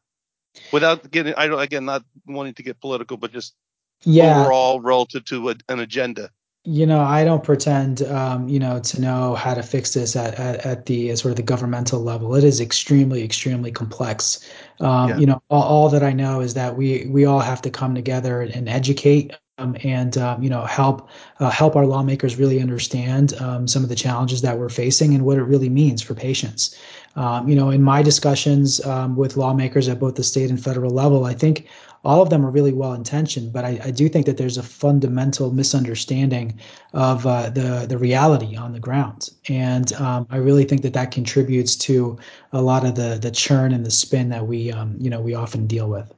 Without 0.72 1.10
getting 1.12 1.34
I 1.36 1.48
don't 1.48 1.62
again 1.62 1.86
not 1.86 2.04
wanting 2.26 2.54
to 2.56 2.64
get 2.64 2.80
political, 2.80 3.18
but 3.18 3.32
just 3.32 3.56
yeah. 4.04 4.42
overall 4.42 4.80
relative 4.80 5.26
to 5.26 5.50
a, 5.50 5.56
an 5.70 5.80
agenda. 5.80 6.30
You 6.64 6.86
know, 6.86 7.02
I 7.02 7.24
don't 7.24 7.44
pretend, 7.44 8.04
um, 8.04 8.48
you 8.48 8.60
know, 8.60 8.80
to 8.80 9.02
know 9.02 9.34
how 9.34 9.56
to 9.56 9.64
fix 9.64 9.96
this 9.96 10.16
at, 10.16 10.36
at, 10.36 10.64
at 10.64 10.86
the 10.86 11.16
sort 11.16 11.32
of 11.32 11.38
the 11.38 11.42
governmental 11.42 12.02
level. 12.02 12.36
It 12.36 12.44
is 12.44 12.62
extremely, 12.62 13.24
extremely 13.24 13.72
complex. 13.72 14.48
Um, 14.80 15.10
yeah. 15.10 15.18
You 15.18 15.26
know, 15.26 15.42
all, 15.50 15.64
all, 15.64 15.90
that 15.90 16.04
I 16.04 16.14
know 16.14 16.40
is 16.40 16.54
that 16.54 16.78
we 16.78 17.08
we 17.10 17.26
all 17.26 17.40
have 17.40 17.64
to 17.64 17.72
come 17.72 17.96
together 17.96 18.42
and 18.42 18.70
educate 18.70 19.34
um, 19.62 19.76
and 19.84 20.18
um, 20.18 20.44
you 20.44 20.50
know 20.50 20.66
help 20.66 21.10
uh, 21.40 21.50
help 21.50 21.76
our 21.76 21.86
lawmakers 21.86 22.36
really 22.36 22.62
understand 22.62 23.34
um, 23.42 23.68
some 23.68 23.84
of 23.84 23.90
the 23.90 23.96
challenges 23.96 24.42
that 24.42 24.58
we're 24.58 24.70
facing 24.70 25.14
and 25.14 25.26
what 25.26 25.38
it 25.38 25.44
really 25.44 25.70
means 25.70 26.02
for 26.02 26.14
patients. 26.14 26.76
Um, 27.16 27.50
you 27.50 27.56
know, 27.56 27.70
in 27.70 27.82
my 27.82 28.02
discussions 28.02 28.84
um, 28.86 29.16
with 29.16 29.36
lawmakers 29.36 29.90
at 29.90 30.00
both 30.00 30.16
the 30.16 30.24
state 30.24 30.50
and 30.50 30.64
federal 30.64 30.92
level, 30.92 31.26
I 31.26 31.34
think 31.34 31.68
all 32.04 32.22
of 32.22 32.30
them 32.30 32.46
are 32.46 32.50
really 32.50 32.74
well 32.74 32.94
intentioned, 32.94 33.54
but 33.54 33.64
I, 33.64 33.80
I, 33.84 33.92
do 33.92 34.10
think 34.10 34.26
that 34.26 34.38
there's 34.38 34.58
a 34.58 34.64
fundamental 34.64 35.52
misunderstanding 35.52 36.60
of 36.94 37.28
uh, 37.28 37.52
the 37.52 37.86
the 37.88 37.98
reality 37.98 38.56
on 38.56 38.74
the 38.74 38.80
ground, 38.80 39.30
and 39.50 39.94
um, 39.94 40.26
I 40.32 40.38
really 40.38 40.64
think 40.64 40.82
that 40.82 40.94
that 40.94 41.12
contributes 41.12 41.76
to 41.76 42.18
a 42.54 42.62
lot 42.62 42.86
of 42.86 42.96
the 42.96 43.20
the 43.22 43.30
churn 43.30 43.72
and 43.72 43.86
the 43.86 43.92
spin 43.92 44.30
that 44.30 44.48
we 44.48 44.72
um, 44.72 44.96
you 45.00 45.12
know 45.12 45.22
we 45.22 45.36
often 45.36 45.68
deal 45.68 45.90
with. 45.90 46.12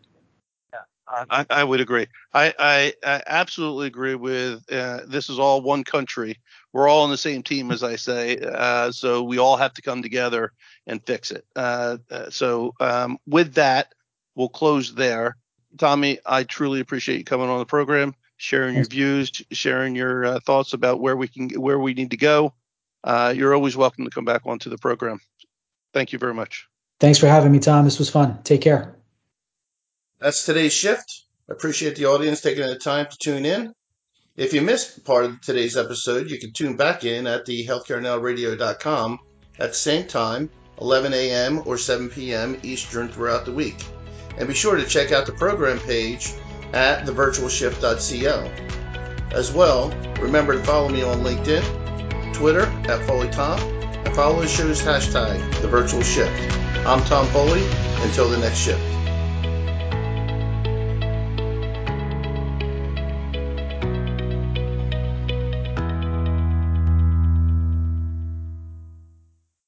I, 1.29 1.45
I, 1.49 1.63
would 1.63 1.79
agree. 1.79 2.07
I, 2.33 2.53
I, 2.57 2.93
I 3.03 3.21
absolutely 3.27 3.85
agree 3.85 4.15
with 4.15 4.63
uh, 4.71 5.01
this 5.05 5.29
is 5.29 5.37
all 5.37 5.61
one 5.61 5.83
country. 5.83 6.39
We're 6.71 6.87
all 6.87 7.03
on 7.03 7.11
the 7.11 7.17
same 7.17 7.43
team, 7.43 7.71
as 7.71 7.83
I 7.83 7.95
say. 7.97 8.39
Uh, 8.39 8.91
so 8.91 9.21
we 9.21 9.37
all 9.37 9.55
have 9.55 9.73
to 9.75 9.81
come 9.83 10.01
together 10.01 10.53
and 10.87 11.05
fix 11.05 11.31
it. 11.31 11.45
Uh, 11.55 11.97
uh 12.09 12.29
so 12.29 12.73
um, 12.79 13.17
with 13.27 13.55
that, 13.55 13.93
we'll 14.35 14.49
close 14.49 14.93
there. 14.93 15.37
Tommy, 15.77 16.19
I 16.25 16.43
truly 16.43 16.79
appreciate 16.79 17.17
you 17.17 17.23
coming 17.23 17.49
on 17.49 17.59
the 17.59 17.65
program, 17.65 18.15
sharing 18.37 18.75
your 18.75 18.85
views, 18.85 19.31
sharing 19.51 19.95
your 19.95 20.25
uh, 20.25 20.39
thoughts 20.39 20.73
about 20.73 20.99
where 20.99 21.17
we 21.17 21.27
can, 21.27 21.49
where 21.49 21.79
we 21.79 21.93
need 21.93 22.11
to 22.11 22.17
go. 22.17 22.53
Uh, 23.03 23.33
you're 23.35 23.53
always 23.53 23.75
welcome 23.75 24.05
to 24.05 24.11
come 24.11 24.25
back 24.25 24.43
onto 24.45 24.69
the 24.69 24.77
program. 24.77 25.19
Thank 25.93 26.13
you 26.13 26.19
very 26.19 26.33
much. 26.33 26.67
Thanks 26.99 27.19
for 27.19 27.27
having 27.27 27.51
me, 27.51 27.59
Tom. 27.59 27.85
This 27.85 27.99
was 27.99 28.09
fun. 28.09 28.41
Take 28.43 28.61
care. 28.61 28.95
That's 30.19 30.45
today's 30.45 30.73
shift. 30.73 31.23
I 31.49 31.53
appreciate 31.53 31.97
the 31.97 32.05
audience 32.05 32.41
taking 32.41 32.65
the 32.65 32.77
time 32.77 33.07
to 33.09 33.17
tune 33.17 33.45
in. 33.45 33.73
If 34.35 34.53
you 34.53 34.61
missed 34.61 35.03
part 35.03 35.25
of 35.25 35.41
today's 35.41 35.75
episode, 35.75 36.29
you 36.29 36.39
can 36.39 36.53
tune 36.53 36.77
back 36.77 37.03
in 37.03 37.27
at 37.27 37.45
the 37.45 37.67
healthcarenowradio.com 37.67 39.19
at 39.59 39.69
the 39.69 39.75
same 39.75 40.07
time, 40.07 40.49
11 40.79 41.13
a.m. 41.13 41.61
or 41.65 41.77
7 41.77 42.09
p.m. 42.09 42.59
Eastern 42.63 43.07
throughout 43.07 43.45
the 43.45 43.51
week. 43.51 43.75
And 44.37 44.47
be 44.47 44.53
sure 44.53 44.75
to 44.75 44.85
check 44.85 45.11
out 45.11 45.25
the 45.25 45.31
program 45.31 45.79
page 45.79 46.33
at 46.73 47.05
thevirtualshift.co. 47.05 48.51
As 49.35 49.51
well, 49.51 49.89
remember 50.19 50.53
to 50.53 50.63
follow 50.63 50.89
me 50.89 51.03
on 51.03 51.19
LinkedIn, 51.19 52.33
Twitter 52.33 52.61
at 52.61 53.07
FoleyTom, 53.07 53.59
and 54.05 54.15
follow 54.15 54.41
the 54.41 54.47
show's 54.47 54.81
hashtag, 54.81 55.61
The 55.61 55.67
Virtual 55.67 56.01
Shift. 56.01 56.31
I'm 56.85 57.03
Tom 57.05 57.27
Foley. 57.27 57.63
Until 58.03 58.27
the 58.29 58.37
next 58.37 58.57
shift. 58.57 58.81